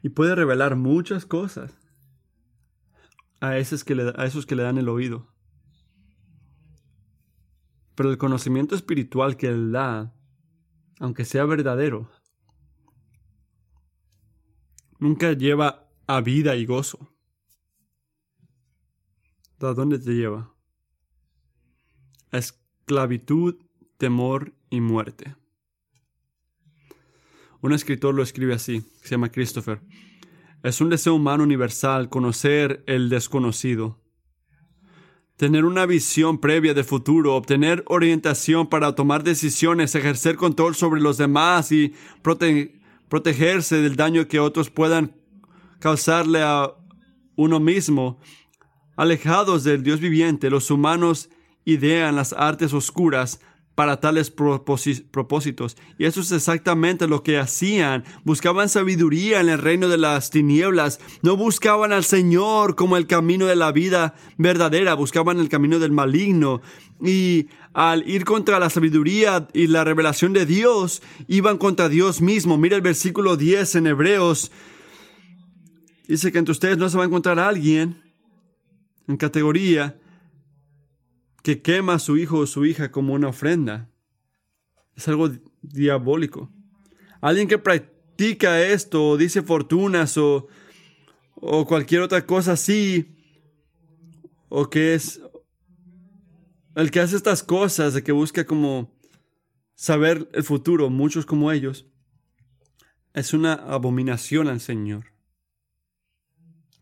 [0.07, 1.77] y puede revelar muchas cosas
[3.41, 5.35] a esos que le, dan el oído.
[7.97, 10.16] Pero el conocimiento espiritual que Él da,
[10.99, 12.11] aunque sea verdadero,
[14.99, 17.13] nunca lleva a vida y gozo.
[19.61, 20.55] ¿A dónde te lleva?
[22.31, 23.57] Esclavitud,
[23.97, 25.35] temor y muerte.
[27.63, 29.81] Un escritor lo escribe así, se llama Christopher.
[30.63, 33.99] Es un deseo humano universal conocer el desconocido.
[35.37, 41.19] Tener una visión previa del futuro, obtener orientación para tomar decisiones, ejercer control sobre los
[41.19, 45.15] demás y protegerse del daño que otros puedan
[45.79, 46.73] causarle a
[47.37, 48.19] uno mismo.
[48.97, 51.29] Alejados del Dios viviente, los humanos
[51.67, 53.41] idean las artes oscuras
[53.77, 55.77] para tales propósitos.
[55.99, 58.05] Y eso es exactamente lo que hacían.
[58.25, 60.99] Buscaban sabiduría en el reino de las tinieblas.
[61.23, 64.95] No buscaban al Señor como el camino de la vida verdadera.
[64.95, 66.63] Buscaban el camino del maligno.
[67.05, 72.57] Y al ir contra la sabiduría y la revelación de Dios, iban contra Dios mismo.
[72.57, 74.51] Mira el versículo 10 en Hebreos.
[76.09, 78.03] Dice que entre ustedes no se va a encontrar alguien
[79.07, 79.99] en categoría
[81.47, 83.89] que quema a su hijo o su hija como una ofrenda.
[84.97, 85.31] Es algo
[85.63, 86.51] diabólico.
[87.21, 90.49] Alguien que practica esto, o dice fortunas o,
[91.37, 93.17] o cualquier otra cosa así,
[94.49, 95.21] o que es
[96.75, 98.99] el que hace estas cosas, de que busca como
[99.77, 101.87] saber el futuro, muchos como ellos,
[103.15, 105.13] es una abominación al Señor.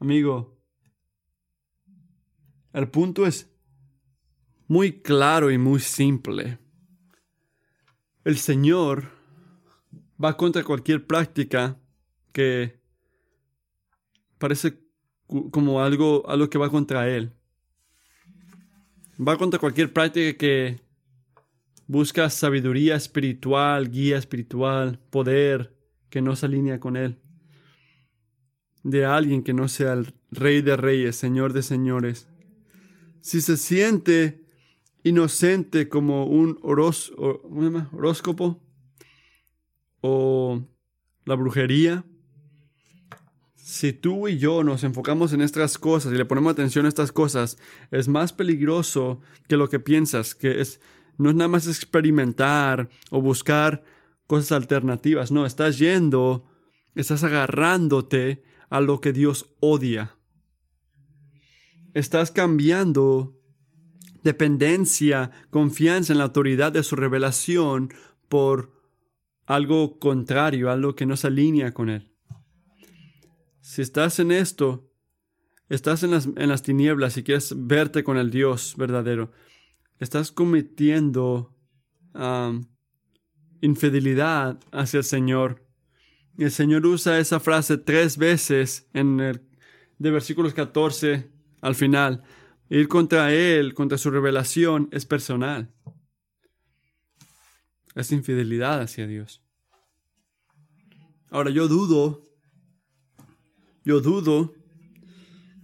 [0.00, 0.58] Amigo,
[2.72, 3.53] el punto es
[4.66, 6.58] muy claro y muy simple.
[8.24, 9.10] El Señor
[10.22, 11.78] va contra cualquier práctica
[12.32, 12.80] que
[14.38, 14.78] parece
[15.50, 17.32] como algo, algo que va contra Él.
[19.16, 20.80] Va contra cualquier práctica que
[21.86, 25.76] busca sabiduría espiritual, guía espiritual, poder
[26.08, 27.20] que no se alinea con Él.
[28.82, 32.28] De alguien que no sea el Rey de Reyes, Señor de Señores.
[33.20, 34.43] Si se siente
[35.04, 38.60] inocente como un horóscopo
[40.00, 40.66] o
[41.24, 42.04] la brujería.
[43.54, 47.12] Si tú y yo nos enfocamos en estas cosas y le ponemos atención a estas
[47.12, 47.56] cosas,
[47.90, 50.80] es más peligroso que lo que piensas, que es
[51.16, 53.84] no es nada más experimentar o buscar
[54.26, 56.44] cosas alternativas, no, estás yendo,
[56.94, 60.16] estás agarrándote a lo que Dios odia.
[61.92, 63.38] Estás cambiando
[64.24, 67.92] dependencia, confianza en la autoridad de su revelación
[68.28, 68.72] por
[69.46, 72.10] algo contrario, algo que no se alinea con él.
[73.60, 74.90] Si estás en esto,
[75.68, 79.30] estás en las, en las tinieblas y quieres verte con el Dios verdadero,
[80.00, 81.54] estás cometiendo
[83.60, 85.66] infidelidad hacia el Señor.
[86.38, 89.42] El Señor usa esa frase tres veces en el
[89.98, 91.28] de versículos 14
[91.60, 92.22] al final.
[92.70, 95.72] Ir contra Él, contra su revelación, es personal.
[97.94, 99.42] Es infidelidad hacia Dios.
[101.30, 102.22] Ahora yo dudo,
[103.84, 104.54] yo dudo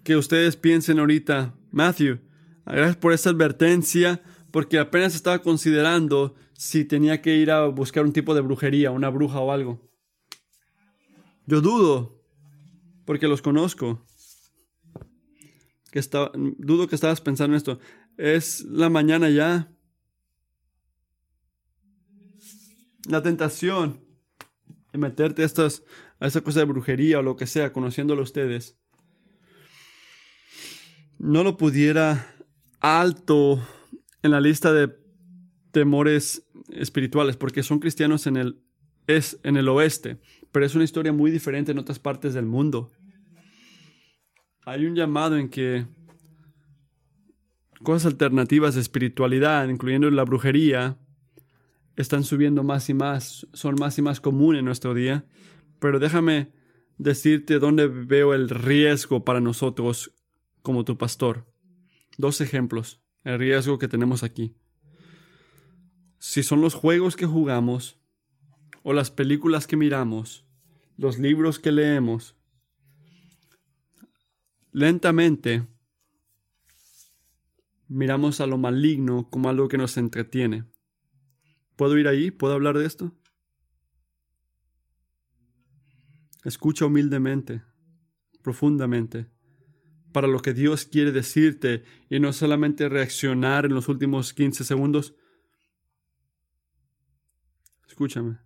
[0.05, 2.19] que ustedes piensen ahorita, Matthew,
[2.67, 8.13] gracias por esta advertencia, porque apenas estaba considerando si tenía que ir a buscar un
[8.13, 9.89] tipo de brujería, una bruja o algo.
[11.47, 12.21] Yo dudo,
[13.05, 14.05] porque los conozco
[15.91, 16.01] que
[16.59, 17.79] dudo que estabas pensando en esto.
[18.17, 19.73] Es la mañana ya.
[23.09, 24.05] La tentación
[24.93, 25.83] de meterte a, estas,
[26.19, 28.79] a esa cosa de brujería o lo que sea, conociéndolo ustedes,
[31.19, 32.35] no lo pudiera
[32.81, 33.61] alto
[34.23, 34.97] en la lista de
[35.71, 38.63] temores espirituales, porque son cristianos en el,
[39.07, 40.21] es, en el oeste,
[40.53, 42.91] pero es una historia muy diferente en otras partes del mundo
[44.65, 45.87] hay un llamado en que
[47.83, 50.99] cosas alternativas de espiritualidad, incluyendo la brujería,
[51.97, 55.25] están subiendo más y más, son más y más comunes en nuestro día.
[55.79, 56.53] Pero déjame
[56.99, 60.13] decirte dónde veo el riesgo para nosotros
[60.63, 61.47] como tu pastor.
[62.19, 64.55] Dos ejemplos, el riesgo que tenemos aquí.
[66.19, 67.99] Si son los juegos que jugamos,
[68.83, 70.47] o las películas que miramos,
[70.97, 72.37] los libros que leemos,
[74.73, 75.67] Lentamente
[77.89, 80.65] miramos a lo maligno como algo que nos entretiene.
[81.77, 82.31] ¿Puedo ir ahí?
[82.31, 83.13] ¿Puedo hablar de esto?
[86.45, 87.63] Escucha humildemente,
[88.43, 89.29] profundamente,
[90.13, 95.15] para lo que Dios quiere decirte y no solamente reaccionar en los últimos 15 segundos.
[97.89, 98.39] Escúchame.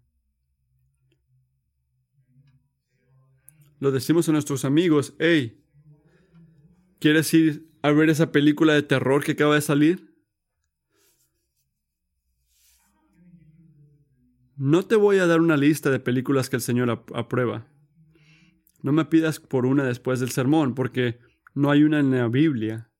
[3.78, 5.63] Lo decimos a nuestros amigos, hey,
[7.04, 10.16] ¿Quieres ir a ver esa película de terror que acaba de salir?
[14.56, 17.70] No te voy a dar una lista de películas que el Señor aprueba.
[18.80, 21.18] No me pidas por una después del sermón, porque
[21.52, 22.90] no hay una en la Biblia.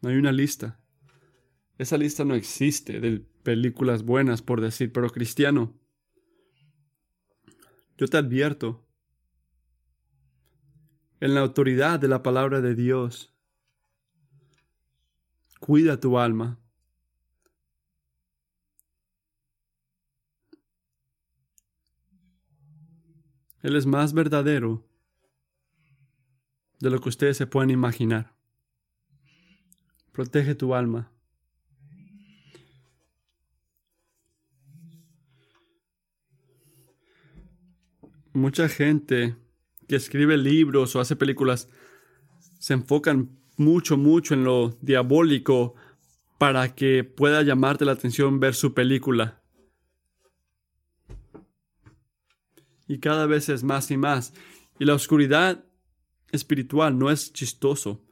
[0.00, 0.80] No hay una lista.
[1.78, 5.80] Esa lista no existe de películas buenas, por decir, pero cristiano.
[7.96, 8.84] Yo te advierto,
[11.20, 13.31] en la autoridad de la palabra de Dios,
[15.62, 16.58] cuida tu alma.
[23.60, 24.84] Él es más verdadero
[26.80, 28.34] de lo que ustedes se pueden imaginar.
[30.10, 31.12] Protege tu alma.
[38.32, 39.36] Mucha gente
[39.86, 41.68] que escribe libros o hace películas
[42.58, 45.74] se enfocan mucho, mucho en lo diabólico
[46.38, 49.42] para que pueda llamarte la atención ver su película.
[52.88, 54.34] Y cada vez es más y más.
[54.78, 55.64] Y la oscuridad
[56.32, 58.04] espiritual no es chistoso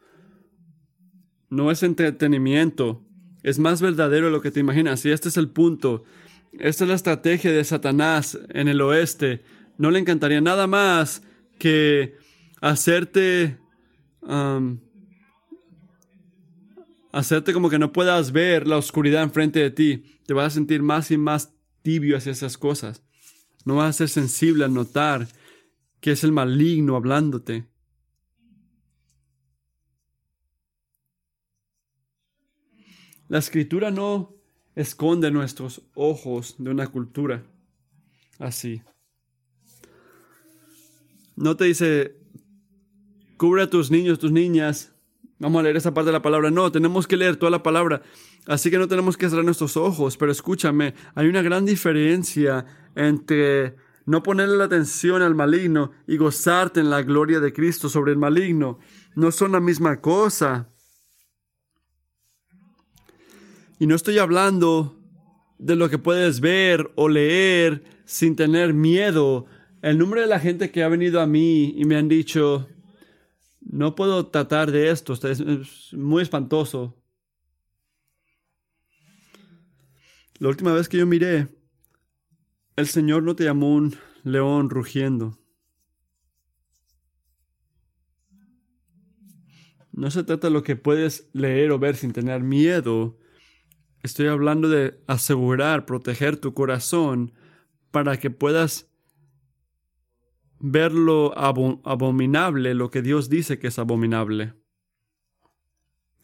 [1.51, 3.05] no es entretenimiento,
[3.43, 5.05] es más verdadero de lo que te imaginas.
[5.05, 6.05] Y este es el punto.
[6.53, 9.43] Esta es la estrategia de Satanás en el oeste.
[9.77, 11.23] No le encantaría nada más
[11.59, 12.17] que
[12.61, 13.59] hacerte
[17.13, 20.19] hacerte como que no puedas ver la oscuridad enfrente de ti.
[20.27, 21.53] Te vas a sentir más y más
[21.83, 23.03] tibio hacia esas cosas.
[23.65, 25.29] No vas a ser sensible a notar
[26.01, 27.67] que es el maligno hablándote.
[33.29, 34.35] La escritura no
[34.75, 37.45] esconde nuestros ojos de una cultura
[38.39, 38.83] así.
[41.37, 42.17] No te dice,
[43.37, 44.93] cubre a tus niños, tus niñas.
[45.41, 46.51] Vamos a leer esa parte de la palabra.
[46.51, 48.03] No, tenemos que leer toda la palabra.
[48.47, 50.19] Así que no tenemos que cerrar nuestros ojos.
[50.19, 53.75] Pero escúchame, hay una gran diferencia entre
[54.05, 58.19] no ponerle la atención al maligno y gozarte en la gloria de Cristo sobre el
[58.19, 58.81] maligno.
[59.15, 60.69] No son la misma cosa.
[63.79, 65.01] Y no estoy hablando
[65.59, 69.47] de lo que puedes ver o leer sin tener miedo.
[69.81, 72.69] El número de la gente que ha venido a mí y me han dicho,
[73.71, 76.97] no puedo tratar de esto, es muy espantoso.
[80.39, 81.49] La última vez que yo miré,
[82.77, 85.39] el Señor no te llamó un león rugiendo.
[89.93, 93.21] No se trata de lo que puedes leer o ver sin tener miedo,
[94.03, 97.33] Estoy hablando de asegurar, proteger tu corazón
[97.91, 98.90] para que puedas
[100.61, 104.55] ver lo abominable, lo que Dios dice que es abominable.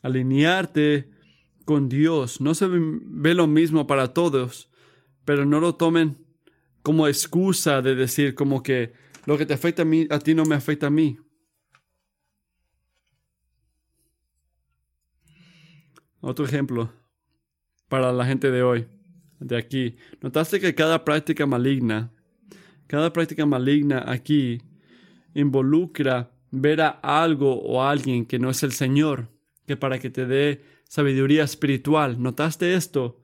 [0.02, 1.10] Alinearte
[1.64, 2.40] con Dios.
[2.40, 4.70] No se ve lo mismo para todos,
[5.24, 6.24] pero no lo tomen
[6.82, 8.92] como excusa de decir como que
[9.24, 11.18] lo que te afecta a mí, a ti no me afecta a mí.
[16.20, 16.92] Otro ejemplo
[17.88, 18.86] para la gente de hoy,
[19.40, 19.96] de aquí.
[20.20, 22.12] Notaste que cada práctica maligna,
[22.86, 24.62] cada práctica maligna aquí
[25.34, 29.28] involucra ver a algo o a alguien que no es el Señor,
[29.66, 32.22] que para que te dé sabiduría espiritual.
[32.22, 33.20] ¿Notaste esto?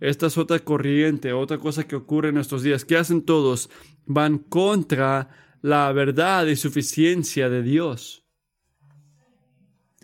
[0.00, 2.84] Esta es otra corriente, otra cosa que ocurre en estos días.
[2.84, 3.70] ¿Qué hacen todos?
[4.04, 5.30] Van contra
[5.62, 8.26] la verdad y suficiencia de Dios.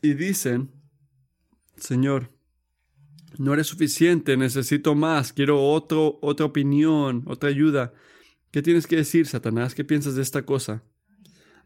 [0.01, 0.71] Y dicen,
[1.77, 2.31] Señor,
[3.37, 7.93] no eres suficiente, necesito más, quiero otro, otra opinión, otra ayuda.
[8.51, 9.75] ¿Qué tienes que decir, Satanás?
[9.75, 10.83] ¿Qué piensas de esta cosa?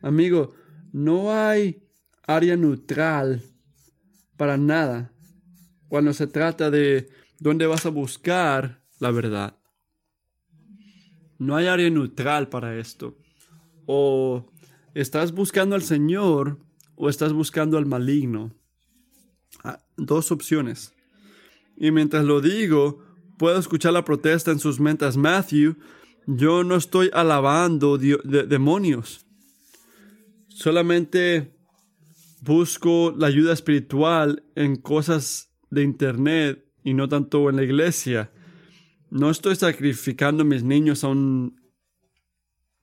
[0.03, 0.55] Amigo,
[0.93, 1.83] no hay
[2.27, 3.43] área neutral
[4.37, 5.13] para nada
[5.89, 7.09] cuando se trata de
[7.39, 9.59] dónde vas a buscar la verdad.
[11.39, 13.17] No hay área neutral para esto.
[13.87, 14.51] O
[14.95, 16.59] estás buscando al Señor
[16.97, 18.55] o estás buscando al maligno.
[19.63, 20.95] Ah, dos opciones.
[21.77, 23.03] Y mientras lo digo,
[23.39, 25.17] puedo escuchar la protesta en sus mentes.
[25.17, 25.77] Matthew,
[26.27, 29.27] yo no estoy alabando demonios.
[30.49, 31.57] Solamente
[32.41, 38.33] busco la ayuda espiritual en cosas de internet y no tanto en la iglesia.
[39.11, 41.61] No estoy sacrificando a mis niños a un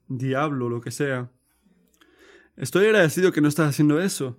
[0.07, 1.31] diablo, lo que sea.
[2.57, 4.37] Estoy agradecido que no estás haciendo eso,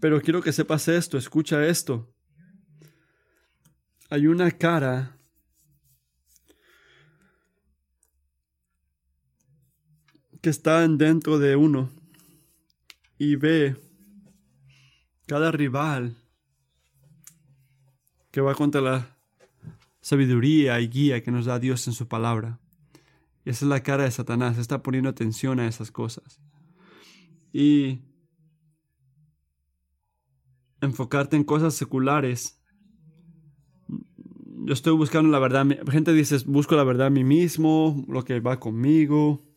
[0.00, 2.12] pero quiero que sepas esto, escucha esto
[4.12, 5.16] hay una cara
[10.42, 11.88] que está dentro de uno
[13.16, 13.76] y ve
[15.26, 16.16] cada rival
[18.32, 19.16] que va contra la
[20.00, 22.58] sabiduría y guía que nos da Dios en su palabra.
[23.44, 26.40] Y esa es la cara de Satanás, está poniendo atención a esas cosas.
[27.54, 28.00] y
[30.80, 32.60] enfocarte en cosas seculares.
[34.64, 35.66] Yo estoy buscando la verdad.
[35.90, 39.51] Gente dice, busco la verdad a mí mismo, lo que va conmigo.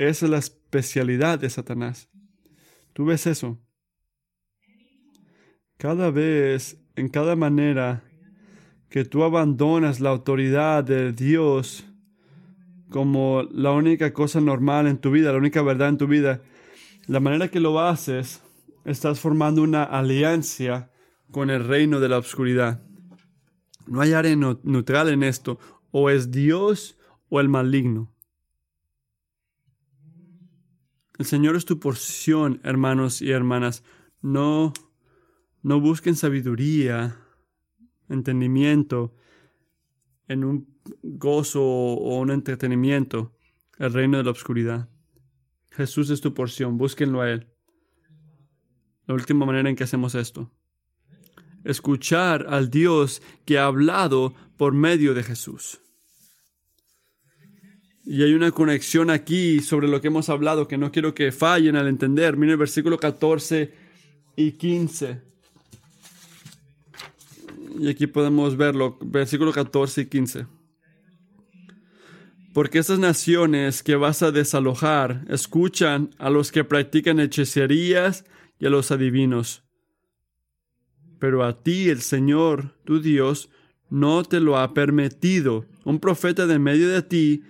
[0.00, 2.08] Esa es la especialidad de Satanás.
[2.94, 3.60] ¿Tú ves eso?
[5.76, 8.02] Cada vez, en cada manera
[8.88, 11.84] que tú abandonas la autoridad de Dios
[12.88, 16.40] como la única cosa normal en tu vida, la única verdad en tu vida,
[17.06, 18.40] la manera que lo haces,
[18.86, 20.90] estás formando una alianza
[21.30, 22.82] con el reino de la oscuridad.
[23.86, 25.58] No hay área neutral en esto.
[25.90, 26.98] O es Dios
[27.28, 28.10] o el maligno.
[31.20, 33.84] El Señor es tu porción, hermanos y hermanas.
[34.22, 34.72] No,
[35.62, 37.18] no busquen sabiduría,
[38.08, 39.14] entendimiento
[40.28, 43.36] en un gozo o un entretenimiento,
[43.76, 44.88] el reino de la oscuridad.
[45.72, 47.48] Jesús es tu porción, búsquenlo a Él.
[49.04, 50.50] La última manera en que hacemos esto.
[51.64, 55.82] Escuchar al Dios que ha hablado por medio de Jesús.
[58.10, 61.76] Y hay una conexión aquí sobre lo que hemos hablado que no quiero que fallen
[61.76, 62.36] al entender.
[62.36, 63.72] Miren el versículo 14
[64.34, 65.22] y 15.
[67.78, 70.46] Y aquí podemos verlo, versículo 14 y 15.
[72.52, 78.24] Porque estas naciones que vas a desalojar escuchan a los que practican hechicerías
[78.58, 79.62] y a los adivinos.
[81.20, 83.50] Pero a ti el Señor, tu Dios,
[83.88, 85.64] no te lo ha permitido.
[85.84, 87.44] Un profeta de medio de ti,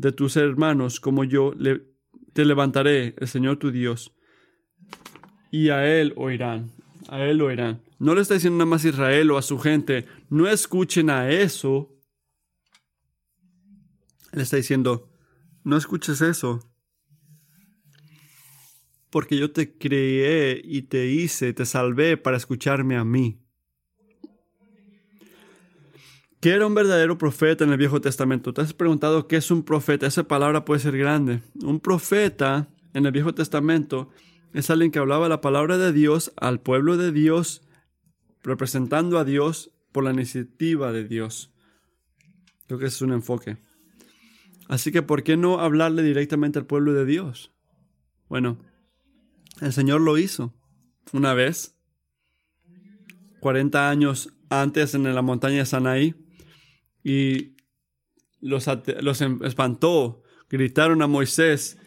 [0.00, 1.52] de tus hermanos, como yo,
[2.32, 4.14] te levantaré, el Señor tu Dios,
[5.50, 6.70] y a él oirán.
[7.08, 7.82] A él oirán.
[7.98, 11.96] No le está diciendo nada más Israel o a su gente, no escuchen a eso
[14.32, 15.10] él está diciendo,
[15.64, 16.60] no escuches eso.
[19.10, 23.42] Porque yo te creé y te hice, te salvé para escucharme a mí.
[26.40, 28.54] ¿Qué era un verdadero profeta en el Viejo Testamento?
[28.54, 30.06] ¿Te has preguntado qué es un profeta?
[30.06, 31.42] Esa palabra puede ser grande.
[31.62, 34.08] Un profeta en el Viejo Testamento
[34.54, 37.60] es alguien que hablaba la palabra de Dios al pueblo de Dios,
[38.42, 41.52] representando a Dios por la iniciativa de Dios.
[42.66, 43.58] Creo que ese es un enfoque.
[44.66, 47.52] Así que, ¿por qué no hablarle directamente al pueblo de Dios?
[48.30, 48.56] Bueno,
[49.60, 50.54] el Señor lo hizo
[51.12, 51.76] una vez,
[53.40, 56.14] 40 años antes en la montaña de Sanaí,
[57.02, 57.56] y
[58.40, 58.66] los,
[59.00, 61.78] los em, espantó, gritaron a Moisés.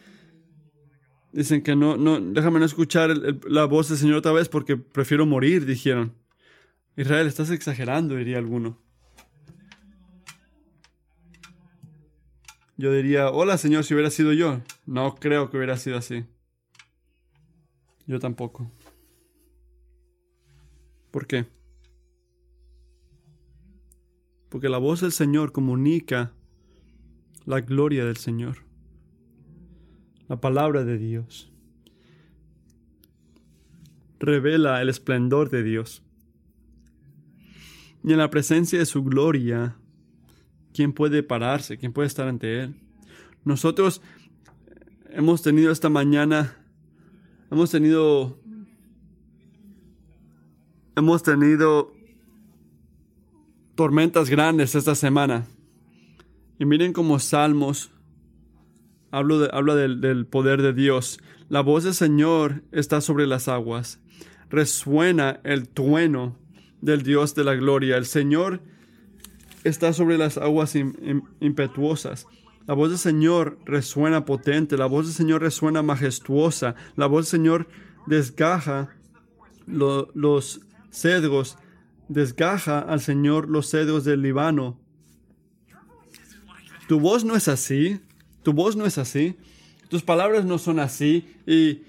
[1.32, 3.10] Dicen que no, no, déjame no escuchar
[3.48, 6.14] la voz del Señor otra vez porque prefiero morir, dijeron.
[6.96, 8.84] Israel, estás exagerando, diría alguno.
[12.76, 14.60] yo diría, hola Señor, si hubiera sido yo.
[14.86, 16.24] No creo que hubiera sido así.
[18.06, 18.70] Yo tampoco.
[21.10, 21.46] ¿Por qué?
[24.54, 26.30] Porque la voz del Señor comunica
[27.44, 28.58] la gloria del Señor,
[30.28, 31.50] la palabra de Dios.
[34.20, 36.04] Revela el esplendor de Dios.
[38.04, 39.76] Y en la presencia de su gloria
[40.72, 41.76] ¿quién puede pararse?
[41.76, 42.76] ¿Quién puede estar ante Él?
[43.42, 44.02] Nosotros
[45.10, 46.56] hemos tenido esta mañana,
[47.50, 48.38] hemos tenido,
[50.94, 51.92] hemos tenido
[53.74, 55.46] tormentas grandes esta semana.
[56.58, 57.90] Y miren como Salmos
[59.10, 61.20] hablo habla del, del poder de Dios.
[61.48, 64.00] La voz del Señor está sobre las aguas.
[64.50, 66.36] Resuena el trueno
[66.80, 67.96] del Dios de la gloria.
[67.96, 68.60] El Señor
[69.64, 70.74] está sobre las aguas
[71.40, 72.26] impetuosas.
[72.66, 77.40] La voz del Señor resuena potente, la voz del Señor resuena majestuosa, la voz del
[77.40, 77.68] Señor
[78.06, 78.96] desgaja
[79.66, 80.60] los
[80.90, 81.58] cedros,
[82.08, 84.78] desgaja al Señor los cedros del Líbano.
[86.88, 88.00] Tu voz no es así,
[88.42, 89.36] tu voz no es así,
[89.88, 91.82] tus palabras no son así y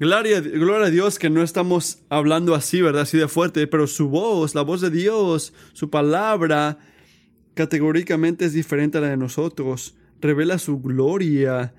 [0.00, 3.02] gloria, gloria a Dios que no estamos hablando así, ¿verdad?
[3.02, 6.78] Así de fuerte, pero su voz, la voz de Dios, su palabra
[7.54, 9.94] categóricamente es diferente a la de nosotros.
[10.20, 11.74] Revela su gloria,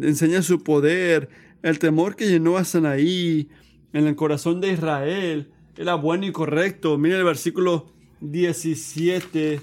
[0.00, 1.30] enseña su poder.
[1.62, 3.48] El temor que llenó a Sanaí
[3.92, 6.98] en el corazón de Israel era bueno y correcto.
[6.98, 7.86] Mira el versículo
[8.20, 9.60] 17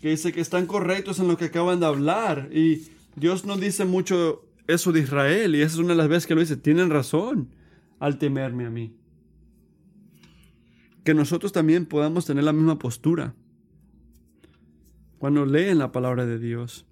[0.00, 2.50] que dice que están correctos en lo que acaban de hablar.
[2.52, 5.54] Y Dios no dice mucho eso de Israel.
[5.54, 6.56] Y esa es una de las veces que lo dice.
[6.56, 7.50] Tienen razón
[7.98, 8.94] al temerme a mí.
[11.04, 13.34] Que nosotros también podamos tener la misma postura
[15.18, 16.86] cuando leen la palabra de Dios.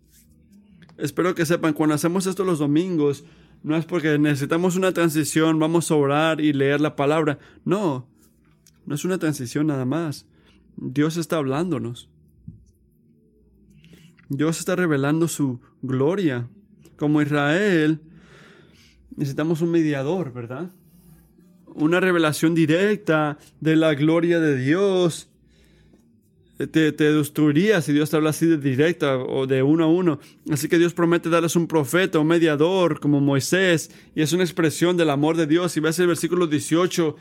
[0.99, 3.25] Espero que sepan, cuando hacemos esto los domingos,
[3.63, 7.39] no es porque necesitamos una transición, vamos a orar y leer la palabra.
[7.65, 8.09] No,
[8.87, 10.27] no es una transición nada más.
[10.77, 12.09] Dios está hablándonos.
[14.29, 16.49] Dios está revelando su gloria.
[16.97, 18.01] Como Israel,
[19.17, 20.71] necesitamos un mediador, ¿verdad?
[21.67, 25.29] Una revelación directa de la gloria de Dios.
[26.57, 30.21] Te, te, destruiría si Dios te habla así de directa o de uno a uno.
[30.51, 34.97] Así que Dios promete darles un profeta, un mediador como Moisés, y es una expresión
[34.97, 35.77] del amor de Dios.
[35.77, 37.15] Y ves el versículo 18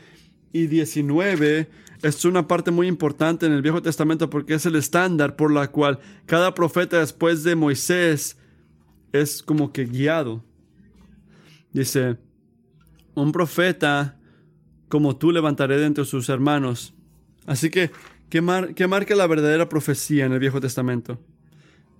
[0.52, 1.68] y 19,
[2.02, 5.70] es una parte muy importante en el Viejo Testamento porque es el estándar por la
[5.70, 8.36] cual cada profeta después de Moisés
[9.12, 10.44] es como que guiado.
[11.72, 12.16] Dice,
[13.14, 14.18] un profeta
[14.88, 16.94] como tú levantaré de entre sus hermanos.
[17.46, 17.90] Así que,
[18.28, 21.18] ¿qué, marca la verdadera profecía en el Viejo Testamento?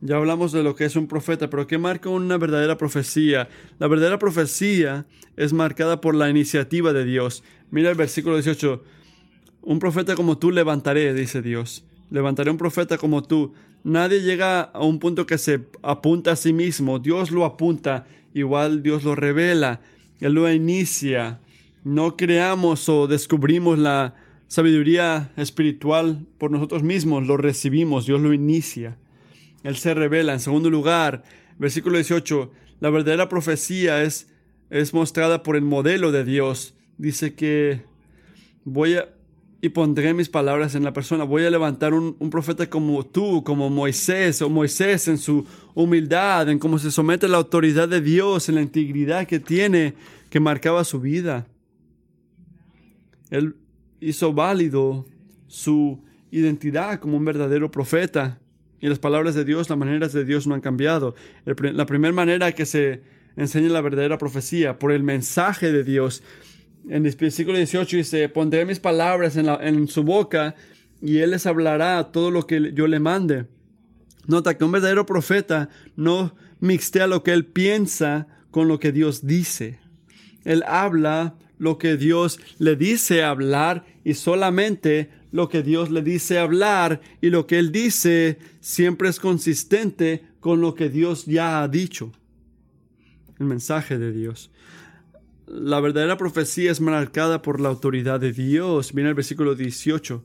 [0.01, 3.49] Ya hablamos de lo que es un profeta, pero ¿qué marca una verdadera profecía?
[3.79, 7.43] La verdadera profecía es marcada por la iniciativa de Dios.
[7.71, 8.83] Mira el versículo 18.
[9.63, 11.85] Un profeta como tú levantaré, dice Dios.
[12.11, 13.53] Levantaré un profeta como tú.
[13.83, 16.99] Nadie llega a un punto que se apunta a sí mismo.
[16.99, 18.07] Dios lo apunta.
[18.33, 19.81] Igual Dios lo revela.
[20.21, 21.41] Él lo inicia.
[21.83, 24.15] No creamos o descubrimos la
[24.47, 27.27] sabiduría espiritual por nosotros mismos.
[27.27, 28.07] Lo recibimos.
[28.07, 28.99] Dios lo inicia.
[29.65, 30.33] Él se revela.
[30.33, 31.25] En segundo lugar,
[31.59, 32.53] versículo 18.
[32.79, 34.29] La verdadera profecía es,
[34.71, 36.76] es mostrada por el modelo de Dios.
[36.99, 37.83] Dice que
[38.65, 39.09] voy a
[39.67, 41.25] y pondré mis palabras en la persona.
[41.25, 46.59] Voy a levantar un, profeta como tú, como Moisés, o Moisés en su humildad, en
[46.59, 49.95] cómo se somete a la autoridad de Dios, en la integridad que tiene,
[50.31, 51.47] que marcaba su vida.
[53.31, 53.57] Él
[54.01, 55.07] hizo válido
[55.49, 58.39] su identidad como un verdadero profeta.
[58.81, 61.15] Y las palabras de Dios, las maneras de Dios no han cambiado.
[61.45, 63.03] la primera manera que se
[63.37, 66.23] enseña la verdadera profecía, por el mensaje de Dios
[66.89, 70.55] en el versículo 18 dice, pondré mis palabras en, en su boca
[71.03, 73.47] y él les hablará todo lo que yo le mande.
[74.27, 79.27] Nota que un verdadero profeta no mixtea lo que él piensa con lo que Dios
[79.27, 79.79] dice.
[80.45, 86.39] Él habla lo que Dios le dice hablar y solamente lo que Dios le dice
[86.39, 91.69] hablar y lo que él dice siempre es consistente con lo que Dios ya ha
[91.69, 92.13] dicho.
[93.39, 94.51] El mensaje de Dios
[95.47, 98.93] la verdadera profecía es marcada por la autoridad de Dios.
[98.93, 100.23] Viene el versículo 18.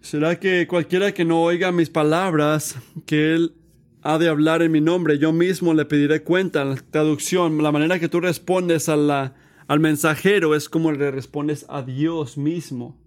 [0.00, 2.76] ¿Será que cualquiera que no oiga mis palabras,
[3.06, 3.54] que él
[4.02, 6.64] ha de hablar en mi nombre, yo mismo le pediré cuenta?
[6.64, 9.34] La traducción, la manera que tú respondes a
[9.66, 12.98] al mensajero es como le respondes a Dios mismo.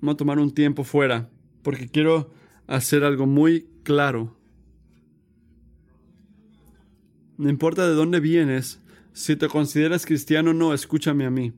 [0.00, 1.28] Vamos a tomar un tiempo fuera,
[1.62, 2.30] porque quiero
[2.66, 4.34] hacer algo muy claro.
[7.38, 8.80] No importa de dónde vienes,
[9.12, 11.52] si te consideras cristiano o no, escúchame a mí.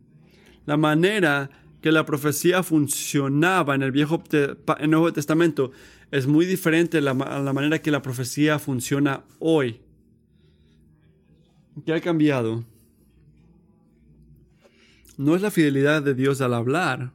[0.67, 1.51] La manera
[1.81, 4.23] que la profecía funcionaba en el Viejo
[4.79, 5.73] en Nuevo Testamento
[6.11, 9.81] es muy diferente a la, la manera que la profecía funciona hoy.
[11.85, 12.65] ¿Qué ha cambiado?
[15.17, 17.13] No es la fidelidad de Dios al hablar,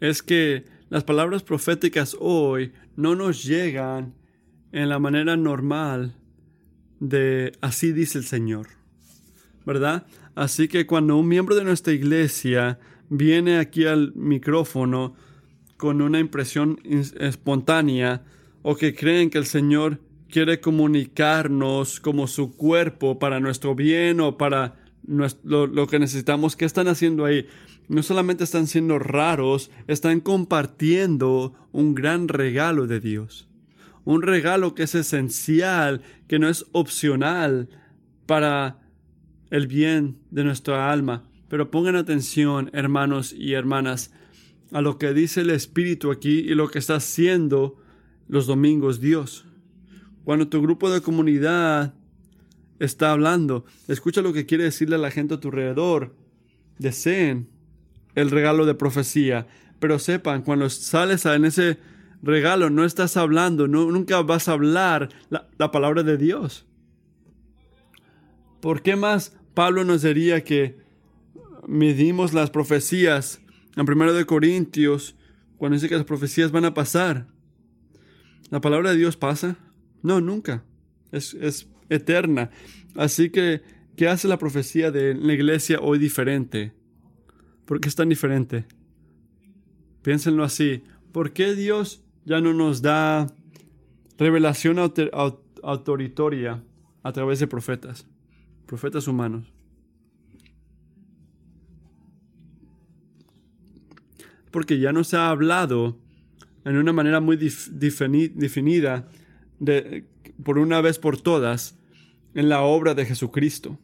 [0.00, 4.14] es que las palabras proféticas hoy no nos llegan
[4.72, 6.14] en la manera normal
[7.00, 8.68] de así dice el Señor,
[9.64, 10.06] ¿verdad?
[10.34, 12.78] Así que cuando un miembro de nuestra iglesia
[13.08, 15.14] viene aquí al micrófono
[15.76, 18.22] con una impresión espontánea
[18.62, 24.36] o que creen que el Señor quiere comunicarnos como su cuerpo para nuestro bien o
[24.36, 24.76] para
[25.06, 27.46] lo, lo, que necesitamos, ¿qué están haciendo ahí?
[27.88, 33.47] No solamente están siendo raros, están compartiendo un gran regalo de Dios
[34.08, 37.68] un regalo que es esencial, que no es opcional
[38.24, 38.78] para
[39.50, 41.28] el bien de nuestra alma.
[41.50, 44.10] Pero pongan atención, hermanos y hermanas,
[44.72, 47.76] a lo que dice el Espíritu aquí y lo que está haciendo
[48.28, 49.44] los domingos Dios.
[50.24, 51.92] Cuando tu grupo de comunidad
[52.78, 56.14] está hablando, escucha lo que quiere decirle a la gente a tu alrededor.
[56.78, 57.50] Deseen
[58.14, 59.46] el regalo de profecía,
[59.78, 61.76] pero sepan, cuando sales en ese
[62.22, 66.66] regalo, no estás hablando, no, nunca vas a hablar la, la palabra de Dios.
[68.60, 70.78] ¿Por qué más Pablo nos diría que
[71.66, 73.40] medimos las profecías
[73.76, 75.16] en 1 de Corintios
[75.56, 77.28] cuando dice que las profecías van a pasar?
[78.50, 79.56] ¿La palabra de Dios pasa?
[80.02, 80.64] No, nunca.
[81.12, 82.50] Es, es eterna.
[82.94, 83.62] Así que,
[83.96, 86.72] ¿qué hace la profecía de la iglesia hoy diferente?
[87.64, 88.66] ¿Por qué es tan diferente?
[90.02, 90.82] Piénsenlo así.
[91.12, 93.26] ¿Por qué Dios ya no nos da
[94.18, 94.78] revelación
[95.62, 96.62] autoritaria
[97.02, 98.06] a través de profetas,
[98.66, 99.50] profetas humanos.
[104.50, 105.96] Porque ya nos ha hablado
[106.64, 109.08] en una manera muy definida,
[109.58, 110.04] de,
[110.44, 111.78] por una vez por todas,
[112.34, 113.78] en la obra de Jesucristo.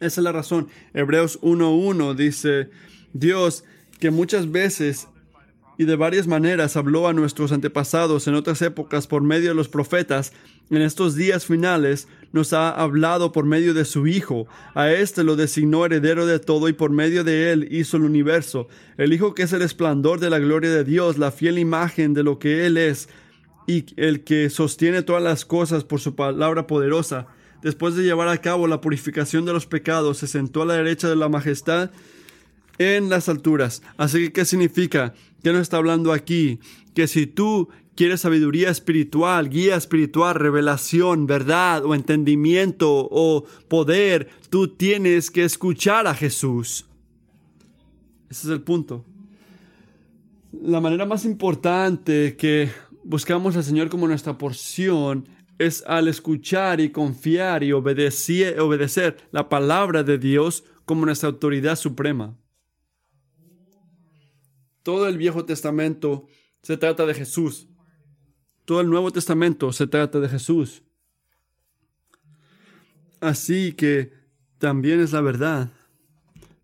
[0.00, 0.68] Esa es la razón.
[0.92, 2.68] Hebreos 1.1 dice,
[3.14, 3.64] Dios
[4.00, 5.08] que muchas veces
[5.82, 9.68] y de varias maneras habló a nuestros antepasados en otras épocas por medio de los
[9.68, 10.32] profetas,
[10.70, 14.46] en estos días finales nos ha hablado por medio de su Hijo.
[14.74, 18.68] A éste lo designó heredero de todo y por medio de él hizo el universo.
[18.96, 22.22] El Hijo que es el esplendor de la gloria de Dios, la fiel imagen de
[22.22, 23.08] lo que Él es
[23.66, 27.26] y el que sostiene todas las cosas por su palabra poderosa.
[27.62, 31.08] Después de llevar a cabo la purificación de los pecados, se sentó a la derecha
[31.08, 31.90] de la majestad
[32.78, 33.82] en las alturas.
[33.96, 35.14] Así que, ¿qué significa?
[35.42, 36.60] ¿Qué nos está hablando aquí?
[36.94, 44.68] Que si tú quieres sabiduría espiritual, guía espiritual, revelación, verdad o entendimiento o poder, tú
[44.68, 46.86] tienes que escuchar a Jesús.
[48.30, 49.04] Ese es el punto.
[50.52, 52.70] La manera más importante que
[53.04, 59.48] buscamos al Señor como nuestra porción es al escuchar y confiar y obedecer, obedecer la
[59.48, 62.36] palabra de Dios como nuestra autoridad suprema.
[64.82, 66.26] Todo el Viejo Testamento
[66.62, 67.68] se trata de Jesús.
[68.64, 70.82] Todo el Nuevo Testamento se trata de Jesús.
[73.20, 74.12] Así que
[74.58, 75.72] también es la verdad.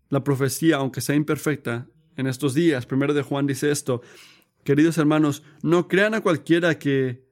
[0.09, 4.01] La profecía, aunque sea imperfecta, en estos días, primero de Juan dice esto,
[4.65, 7.23] queridos hermanos, no crean a cualquiera que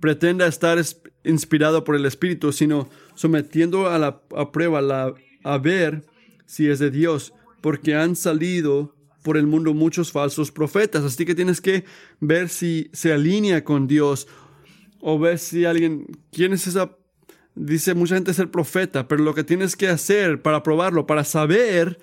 [0.00, 0.78] pretenda estar
[1.24, 4.22] inspirado por el Espíritu, sino sometiendo a la
[4.52, 6.04] prueba la, a ver
[6.44, 8.95] si es de Dios, porque han salido
[9.26, 11.02] por el mundo muchos falsos profetas.
[11.02, 11.84] Así que tienes que
[12.20, 14.28] ver si se alinea con Dios
[15.00, 16.96] o ver si alguien, ¿quién es esa?
[17.56, 21.98] Dice mucha gente ser profeta, pero lo que tienes que hacer para probarlo, para saber,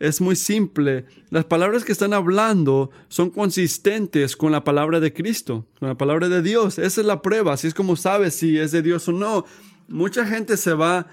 [0.00, 1.04] es muy simple.
[1.28, 6.30] Las palabras que están hablando son consistentes con la palabra de Cristo, con la palabra
[6.30, 6.78] de Dios.
[6.78, 9.44] Esa es la prueba, así es como sabes si es de Dios o no.
[9.88, 11.06] Mucha gente se va,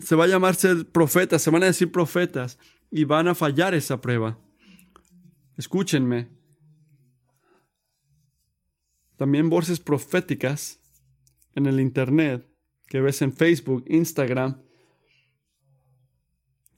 [0.00, 2.58] se va a llamar ser profetas, se van a decir profetas
[2.90, 4.36] y van a fallar esa prueba.
[5.60, 6.30] Escúchenme.
[9.18, 10.80] También voces proféticas
[11.54, 12.48] en el Internet
[12.86, 14.62] que ves en Facebook, Instagram.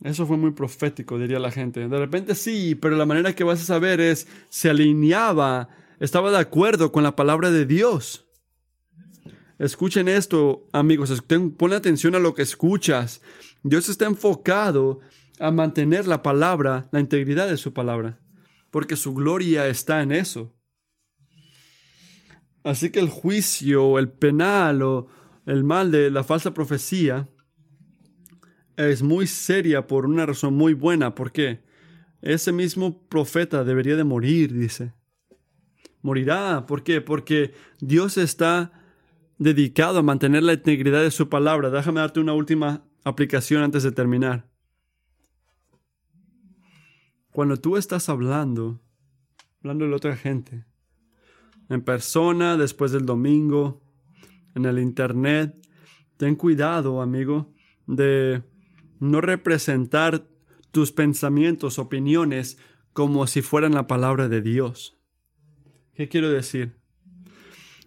[0.02, 1.88] Eso fue muy profético, diría la gente.
[1.88, 5.68] De repente sí, pero la manera que vas a saber es, se alineaba,
[6.00, 8.26] estaba de acuerdo con la palabra de Dios.
[9.60, 11.22] Escuchen esto, amigos,
[11.56, 13.22] pon atención a lo que escuchas.
[13.62, 14.98] Dios está enfocado
[15.38, 18.18] a mantener la palabra, la integridad de su palabra
[18.72, 20.56] porque su gloria está en eso.
[22.64, 25.08] Así que el juicio, el penal o
[25.46, 27.28] el mal de la falsa profecía
[28.76, 31.14] es muy seria por una razón muy buena.
[31.14, 31.60] ¿Por qué?
[32.22, 34.94] Ese mismo profeta debería de morir, dice.
[36.00, 36.64] Morirá.
[36.66, 37.02] ¿Por qué?
[37.02, 38.72] Porque Dios está
[39.36, 41.68] dedicado a mantener la integridad de su palabra.
[41.68, 44.51] Déjame darte una última aplicación antes de terminar.
[47.32, 48.78] Cuando tú estás hablando,
[49.62, 50.66] hablando de otra gente,
[51.70, 53.82] en persona, después del domingo,
[54.54, 55.56] en el internet,
[56.18, 57.54] ten cuidado, amigo,
[57.86, 58.42] de
[59.00, 60.28] no representar
[60.72, 62.58] tus pensamientos, opiniones,
[62.92, 64.98] como si fueran la palabra de Dios.
[65.94, 66.76] ¿Qué quiero decir?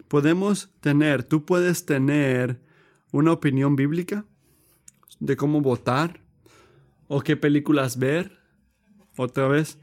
[0.08, 2.60] Podemos tener, tú puedes tener
[3.12, 4.24] una opinión bíblica
[5.20, 6.20] de cómo votar
[7.06, 8.45] o qué películas ver
[9.16, 9.78] otra vez,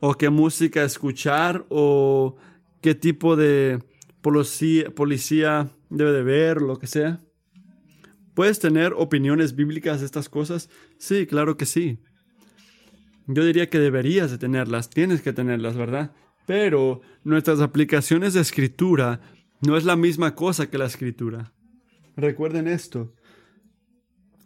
[0.00, 2.36] o qué música escuchar, o
[2.80, 3.82] qué tipo de
[4.20, 7.20] policía, debe de ver, lo que sea.
[8.34, 10.68] ¿Puedes tener opiniones bíblicas de estas cosas?
[10.98, 11.98] Sí, claro que sí.
[13.26, 16.12] Yo diría que deberías de tenerlas, tienes que tenerlas, ¿verdad?
[16.46, 19.20] Pero nuestras aplicaciones de escritura
[19.62, 21.52] no es la misma cosa que la escritura.
[22.16, 23.14] Recuerden esto.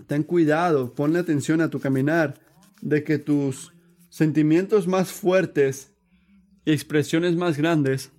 [0.06, 2.40] Ten cuidado, ponle atención a tu caminar,
[2.80, 3.72] de que tus
[4.10, 5.94] sentimientos más fuertes
[6.64, 8.12] y expresiones más grandes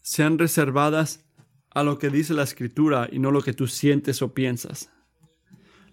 [0.00, 1.24] sean reservadas
[1.70, 4.90] a lo que dice la escritura y no lo que tú sientes o piensas.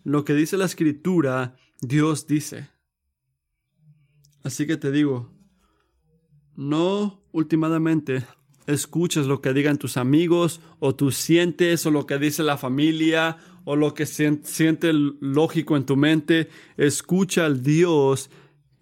[0.04, 2.70] Lo que dice la escritura, Dios dice.
[4.44, 5.32] Así que te digo,
[6.56, 8.26] no últimamente
[8.68, 13.38] escuches lo que digan tus amigos o tú sientes o lo que dice la familia
[13.66, 16.50] o lo que siente lógico en tu mente.
[16.78, 18.30] Escucha al Dios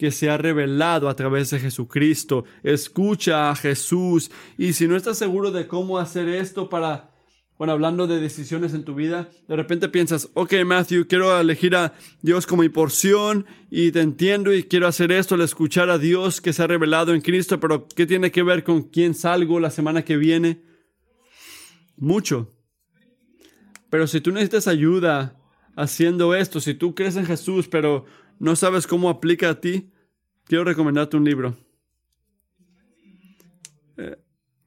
[0.04, 2.43] que se ha revelado a través de Jesucristo.
[2.62, 7.12] Escucha a Jesús y si no estás seguro de cómo hacer esto para
[7.58, 11.93] bueno, hablando de decisiones en tu vida, de repente piensas, ok, Matthew, quiero elegir a
[12.22, 16.41] Dios como mi porción y te entiendo y quiero hacer esto, al escuchar a Dios
[16.41, 19.70] que se ha revelado en Cristo, pero ¿qué tiene que ver con quién salgo la
[19.70, 20.64] semana que viene?
[21.95, 22.51] Mucho.
[23.89, 25.39] Pero si tú necesitas ayuda
[25.78, 28.04] haciendo esto, si tú crees en Jesús, pero
[28.43, 29.93] no sabes cómo aplica a ti,
[30.46, 31.56] quiero recomendarte un libro.
[33.98, 34.18] Eh,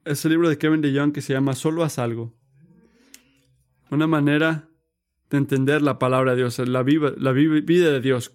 [0.05, 2.35] es el libro de Kevin DeYoung que se llama Solo haz algo.
[3.91, 4.69] Una manera
[5.31, 6.85] de entender la palabra de Dios, la,
[7.17, 8.33] la vida de Dios.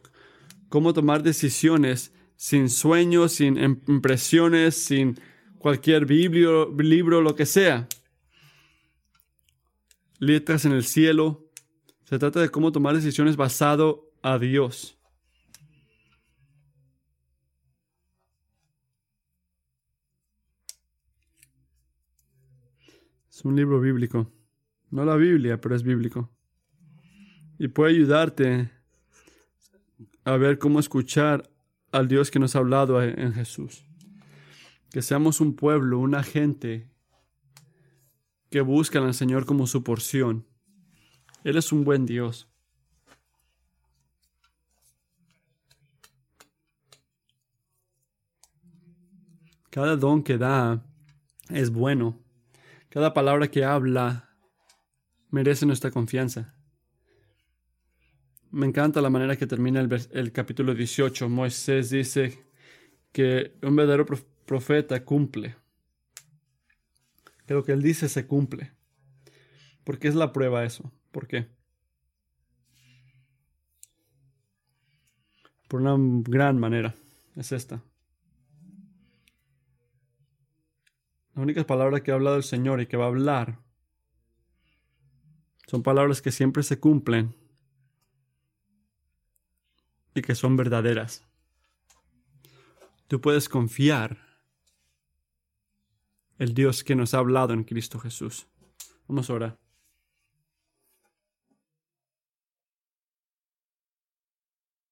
[0.70, 5.20] Cómo tomar decisiones sin sueños, sin impresiones, sin
[5.60, 7.88] cualquier biblio, libro, lo que sea.
[10.18, 11.46] Letras en el cielo.
[12.04, 14.98] Se trata de cómo tomar decisiones basado a Dios.
[23.42, 24.32] Es un libro bíblico.
[24.92, 26.30] No la Biblia, pero es bíblico.
[27.58, 28.70] Y puede ayudarte
[30.24, 31.50] a ver cómo escuchar
[31.92, 33.84] al Dios que nos ha hablado en Jesús.
[34.92, 36.92] Que seamos un pueblo, una gente
[38.52, 40.46] que buscan al Señor como su porción.
[41.44, 42.48] Él es un buen Dios.
[49.72, 50.86] Cada don que da
[51.50, 52.22] es bueno.
[52.92, 54.36] Cada palabra que habla
[55.30, 56.54] merece nuestra confianza.
[58.50, 61.30] Me encanta la manera que termina el, capítulo 18.
[61.30, 62.44] Moisés dice
[63.14, 64.06] que un verdadero
[64.46, 65.56] profeta cumple.
[67.48, 68.74] Que lo que él dice se cumple.
[69.86, 70.92] ¿Por qué es la prueba eso?
[71.14, 71.48] ¿Por qué?
[75.70, 75.96] Por una
[76.30, 76.94] gran manera.
[77.38, 77.82] Es esta.
[81.36, 83.60] La única palabra que ha hablado el Señor y que va a hablar
[85.68, 87.34] son palabras que siempre se cumplen
[90.14, 91.26] y que son verdaderas.
[93.08, 94.18] Tú puedes confiar
[96.38, 98.48] el Dios que nos ha hablado en Cristo Jesús.
[99.08, 99.71] Vamos a orar.